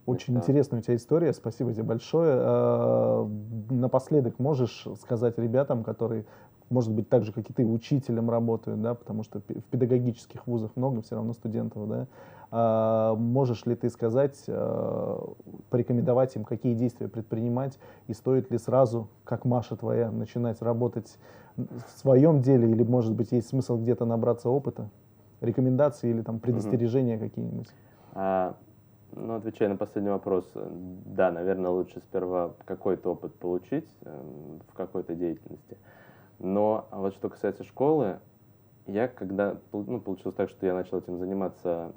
очень 0.10 0.34
это... 0.34 0.44
интересная 0.44 0.80
у 0.80 0.84
тебя 0.84 0.96
история, 0.96 1.34
спасибо 1.34 1.74
тебе 1.74 1.84
большое. 1.84 2.38
А, 2.40 3.30
напоследок 3.70 4.40
можешь 4.40 4.88
сказать 5.02 5.38
ребятам, 5.38 5.84
которые, 5.84 6.26
может 6.70 6.92
быть, 6.92 7.10
так 7.10 7.24
же, 7.24 7.32
как 7.32 7.50
и 7.50 7.54
ты, 7.54 7.66
учителем 7.66 8.30
работают, 8.30 8.82
да, 8.82 8.96
потому 8.96 9.24
что 9.24 9.40
в 9.40 9.64
педагогических 9.72 10.48
вузах 10.48 10.72
много 10.76 11.02
все 11.02 11.16
равно 11.16 11.34
студентов, 11.34 11.88
да, 11.88 12.08
а, 12.52 13.16
можешь 13.16 13.66
ли 13.66 13.76
ты 13.76 13.90
сказать, 13.90 14.44
а, 14.48 15.34
порекомендовать 15.70 16.36
им, 16.36 16.44
какие 16.44 16.74
действия 16.74 17.08
предпринимать, 17.08 17.78
и 18.08 18.14
стоит 18.14 18.50
ли 18.52 18.58
сразу, 18.58 19.08
как 19.24 19.46
Маша 19.46 19.76
твоя, 19.76 20.10
начинать 20.12 20.62
работать 20.62 21.18
в 21.58 22.00
своем 22.00 22.42
деле, 22.42 22.70
или, 22.70 22.84
может 22.84 23.14
быть, 23.14 23.32
есть 23.32 23.50
смысл 23.50 23.78
где-то 23.78 24.06
набраться 24.06 24.50
опыта? 24.50 24.90
Рекомендации 25.42 26.10
или 26.10 26.22
там 26.22 26.40
предостережения 26.40 27.16
угу. 27.16 27.26
какие-нибудь? 27.26 27.68
А, 29.16 29.20
ну, 29.20 29.36
отвечая 29.36 29.70
на 29.70 29.78
последний 29.78 30.12
вопрос, 30.12 30.50
да, 30.56 31.32
наверное, 31.32 31.72
лучше 31.72 32.00
сперва 32.00 32.54
какой-то 32.66 33.12
опыт 33.12 33.34
получить 33.36 33.88
э, 34.02 34.22
в 34.68 34.74
какой-то 34.74 35.16
деятельности. 35.16 35.78
Но 36.40 36.88
вот 36.92 37.14
что 37.14 37.30
касается 37.30 37.64
школы, 37.64 38.20
я 38.88 39.08
когда, 39.08 39.58
ну, 39.72 40.00
получилось 40.00 40.36
так, 40.36 40.50
что 40.50 40.66
я 40.66 40.74
начал 40.74 41.00
этим 41.00 41.18
заниматься 41.18 41.92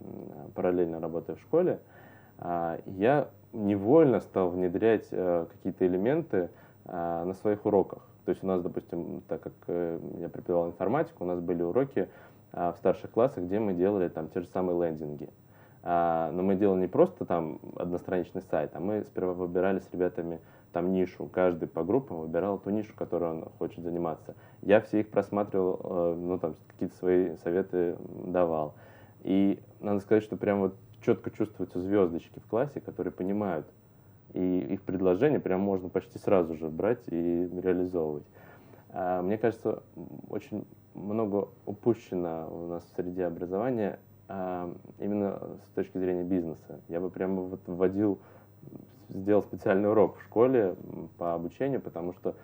параллельно 0.54 1.00
работая 1.00 1.36
в 1.36 1.40
школе, 1.40 1.80
э, 2.38 2.80
я 2.86 3.28
невольно 3.52 4.20
стал 4.20 4.50
внедрять 4.50 5.08
э, 5.10 5.46
какие-то 5.50 5.86
элементы 5.86 6.50
э, 6.84 7.24
на 7.24 7.34
своих 7.34 7.64
уроках. 7.66 8.06
То 8.24 8.30
есть 8.30 8.42
у 8.44 8.46
нас, 8.46 8.62
допустим, 8.62 9.22
так 9.28 9.42
как 9.42 9.52
э, 9.66 9.98
я 10.18 10.28
преподавал 10.28 10.68
информатику, 10.68 11.24
у 11.24 11.26
нас 11.26 11.40
были 11.40 11.62
уроки 11.62 12.08
э, 12.52 12.72
в 12.72 12.76
старших 12.78 13.10
классах, 13.10 13.44
где 13.44 13.58
мы 13.58 13.74
делали 13.74 14.08
там 14.08 14.28
те 14.28 14.40
же 14.40 14.46
самые 14.48 14.80
лендинги. 14.80 15.28
А, 15.82 16.30
но 16.32 16.42
мы 16.42 16.54
делали 16.54 16.82
не 16.82 16.86
просто 16.86 17.24
там 17.24 17.58
одностраничный 17.76 18.42
сайт, 18.42 18.70
а 18.74 18.80
мы 18.80 19.02
сперва 19.04 19.32
выбирали 19.32 19.80
с 19.80 19.90
ребятами 19.92 20.40
там 20.72 20.92
нишу. 20.92 21.26
Каждый 21.26 21.68
по 21.68 21.82
группам 21.82 22.20
выбирал 22.20 22.58
ту 22.58 22.70
нишу, 22.70 22.92
которую 22.94 23.32
он 23.32 23.44
хочет 23.58 23.82
заниматься. 23.82 24.34
Я 24.62 24.80
все 24.80 25.00
их 25.00 25.10
просматривал, 25.10 25.80
э, 25.82 26.14
ну 26.18 26.38
там 26.38 26.54
какие-то 26.68 26.96
свои 26.96 27.36
советы 27.38 27.96
давал. 28.26 28.74
И 29.22 29.60
надо 29.80 30.00
сказать, 30.00 30.22
что 30.22 30.36
прям 30.36 30.60
вот 30.60 30.74
четко 31.04 31.30
чувствуются 31.30 31.80
звездочки 31.80 32.38
в 32.38 32.46
классе, 32.46 32.80
которые 32.80 33.12
понимают. 33.12 33.66
И 34.34 34.60
их 34.60 34.82
предложения 34.82 35.40
прям 35.40 35.60
можно 35.60 35.88
почти 35.88 36.18
сразу 36.18 36.54
же 36.54 36.68
брать 36.68 37.02
и 37.08 37.50
реализовывать. 37.60 38.24
А, 38.90 39.20
мне 39.20 39.36
кажется, 39.36 39.82
очень 40.28 40.64
много 40.94 41.48
упущено 41.66 42.48
у 42.50 42.68
нас 42.68 42.84
в 42.84 42.96
среде 42.96 43.24
образования 43.24 43.98
именно 44.98 45.40
с 45.66 45.74
точки 45.74 45.98
зрения 45.98 46.24
бизнеса. 46.24 46.80
Я 46.88 47.00
бы 47.00 47.10
прямо 47.10 47.42
вот 47.42 47.60
вводил, 47.66 48.18
сделал 49.08 49.42
специальный 49.42 49.90
урок 49.90 50.16
в 50.16 50.22
школе 50.22 50.76
по 51.18 51.34
обучению, 51.34 51.80
потому 51.80 52.12
что 52.14 52.34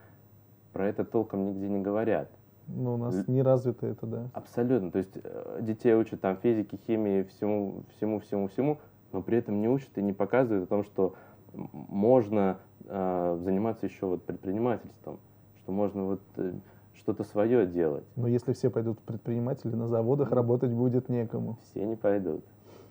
про 0.73 0.87
это 0.87 1.05
толком 1.05 1.47
нигде 1.47 1.69
не 1.69 1.81
говорят. 1.81 2.29
Ну, 2.69 2.95
у 2.95 2.97
нас 2.99 3.27
не 3.27 3.43
развито 3.43 3.87
это, 3.87 4.07
да. 4.07 4.29
Абсолютно. 4.35 4.91
То 4.91 4.99
есть 4.99 5.17
э, 5.17 5.59
детей 5.63 5.95
учат 5.95 6.21
там 6.21 6.37
физике, 6.37 6.79
химии, 6.87 7.23
всему, 7.23 7.85
всему, 7.97 8.21
всему, 8.21 8.49
всему, 8.49 8.79
но 9.13 9.23
при 9.23 9.39
этом 9.39 9.61
не 9.61 9.69
учат 9.69 9.97
и 9.97 10.03
не 10.03 10.13
показывают 10.13 10.65
о 10.65 10.69
том, 10.69 10.85
что 10.85 11.15
можно 11.55 12.59
э, 12.85 13.39
заниматься 13.43 13.87
еще 13.87 14.07
вот 14.07 14.23
предпринимательством, 14.25 15.19
что 15.63 15.73
можно 15.73 16.05
вот 16.05 16.21
э, 16.37 16.53
что-то 16.99 17.25
свое 17.25 17.67
делать. 17.67 18.05
Но 18.17 18.29
если 18.29 18.53
все 18.53 18.71
пойдут 18.71 19.01
предприниматели, 19.01 19.75
на 19.75 19.87
заводах 19.87 20.33
работать 20.33 20.71
будет 20.71 21.09
некому. 21.09 21.59
Все 21.71 21.85
не 21.85 21.97
пойдут, 21.97 22.45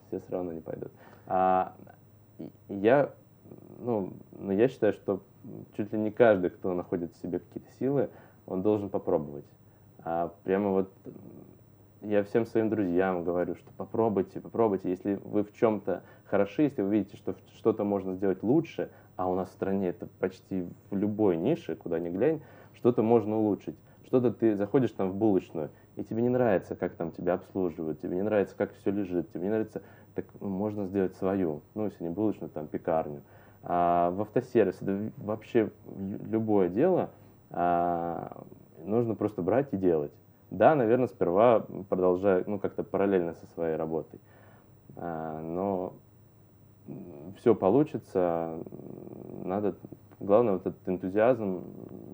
все 0.07 0.19
все 0.19 0.31
равно 0.31 0.53
не 0.53 0.61
пойдут. 0.61 0.91
А 1.27 1.73
я, 2.69 3.11
ну, 3.79 4.13
но 4.39 4.53
я 4.53 4.67
считаю, 4.67 4.93
что 4.93 5.21
чуть 5.75 5.93
ли 5.93 5.99
не 5.99 6.11
каждый, 6.11 6.49
кто 6.49 6.73
находит 6.73 7.13
в 7.13 7.21
себе 7.21 7.39
какие-то 7.39 7.69
силы, 7.79 8.09
он 8.45 8.61
должен 8.61 8.89
попробовать. 8.89 9.45
А 10.03 10.33
прямо 10.43 10.71
вот 10.71 10.91
я 12.01 12.23
всем 12.23 12.45
своим 12.45 12.69
друзьям 12.69 13.23
говорю, 13.23 13.55
что 13.55 13.69
попробуйте, 13.75 14.39
попробуйте. 14.39 14.89
Если 14.89 15.15
вы 15.15 15.43
в 15.43 15.53
чем-то 15.53 16.03
хороши, 16.25 16.63
если 16.63 16.81
вы 16.81 16.89
видите, 16.91 17.17
что 17.17 17.35
что-то 17.55 17.83
можно 17.83 18.15
сделать 18.15 18.43
лучше, 18.43 18.89
а 19.15 19.29
у 19.29 19.35
нас 19.35 19.49
в 19.49 19.53
стране 19.53 19.89
это 19.89 20.07
почти 20.19 20.67
в 20.89 20.95
любой 20.95 21.37
нише, 21.37 21.75
куда 21.75 21.99
ни 21.99 22.09
глянь, 22.09 22.41
что-то 22.75 23.01
можно 23.01 23.37
улучшить. 23.37 23.75
Что-то 24.07 24.31
ты 24.31 24.55
заходишь 24.55 24.91
там 24.91 25.11
в 25.11 25.15
булочную, 25.15 25.69
и 25.97 26.03
тебе 26.03 26.21
не 26.21 26.29
нравится, 26.29 26.75
как 26.75 26.95
там 26.95 27.11
тебя 27.11 27.33
обслуживают, 27.33 27.99
тебе 27.99 28.15
не 28.15 28.21
нравится, 28.21 28.55
как 28.55 28.73
все 28.73 28.89
лежит, 28.89 29.33
тебе 29.33 29.43
не 29.43 29.49
нравится, 29.49 29.81
так 30.15 30.25
можно 30.39 30.85
сделать 30.85 31.13
свою, 31.17 31.61
ну, 31.75 31.85
если 31.85 32.05
не 32.05 32.09
булочную, 32.09 32.49
там, 32.49 32.67
пекарню. 32.67 33.21
А 33.63 34.11
в 34.11 34.21
автосервис, 34.21 34.81
это 34.81 35.11
вообще 35.17 35.71
любое 36.29 36.69
дело, 36.69 37.09
а, 37.49 38.45
нужно 38.85 39.13
просто 39.13 39.41
брать 39.41 39.73
и 39.73 39.77
делать. 39.77 40.13
Да, 40.51 40.73
наверное, 40.73 41.07
сперва 41.07 41.65
продолжаю, 41.89 42.45
ну, 42.47 42.59
как-то 42.59 42.85
параллельно 42.85 43.33
со 43.33 43.45
своей 43.47 43.75
работой. 43.75 44.21
А, 44.95 45.41
но 45.41 45.95
все 47.35 47.53
получится, 47.53 48.57
надо, 49.43 49.75
главное, 50.19 50.53
вот 50.53 50.65
этот 50.65 50.88
энтузиазм, 50.88 51.63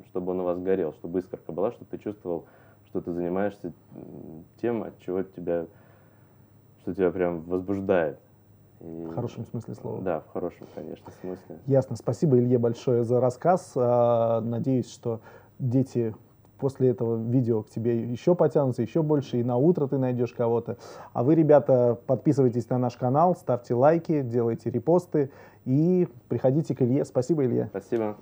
чтобы 0.09 0.31
он 0.31 0.41
у 0.41 0.43
вас 0.43 0.59
горел, 0.59 0.93
чтобы 0.93 1.19
искорка 1.19 1.51
была, 1.51 1.71
чтобы 1.71 1.87
ты 1.89 1.97
чувствовал, 1.97 2.45
что 2.87 3.01
ты 3.01 3.11
занимаешься 3.11 3.73
тем, 4.61 4.83
от 4.83 4.97
чего 4.99 5.23
тебя, 5.23 5.65
что 6.81 6.93
тебя 6.93 7.11
прям 7.11 7.41
возбуждает. 7.41 8.19
И, 8.81 9.05
в 9.05 9.15
хорошем 9.15 9.45
смысле 9.45 9.75
слова. 9.75 10.01
Да, 10.01 10.19
в 10.19 10.27
хорошем, 10.33 10.67
конечно, 10.75 11.09
смысле. 11.21 11.59
Ясно. 11.67 11.95
Спасибо, 11.95 12.37
Илье, 12.37 12.57
большое 12.57 13.05
за 13.05 13.21
рассказ. 13.21 13.71
А, 13.75 14.41
надеюсь, 14.41 14.91
что 14.91 15.21
дети 15.57 16.13
после 16.63 16.89
этого 16.89 17.17
видео 17.17 17.63
к 17.63 17.69
тебе 17.69 18.03
еще 18.03 18.35
потянутся, 18.35 18.81
еще 18.81 19.01
больше, 19.01 19.39
и 19.39 19.43
на 19.43 19.57
утро 19.57 19.87
ты 19.87 19.97
найдешь 19.97 20.33
кого-то. 20.33 20.77
А 21.11 21.23
вы, 21.23 21.35
ребята, 21.35 21.97
подписывайтесь 22.07 22.69
на 22.69 22.77
наш 22.77 22.95
канал, 22.95 23.35
ставьте 23.35 23.73
лайки, 23.73 24.21
делайте 24.21 24.69
репосты 24.69 25.31
и 25.65 26.07
приходите 26.29 26.75
к 26.75 26.81
Илье. 26.81 27.05
Спасибо, 27.05 27.45
Илья. 27.45 27.67
Спасибо. 27.67 28.17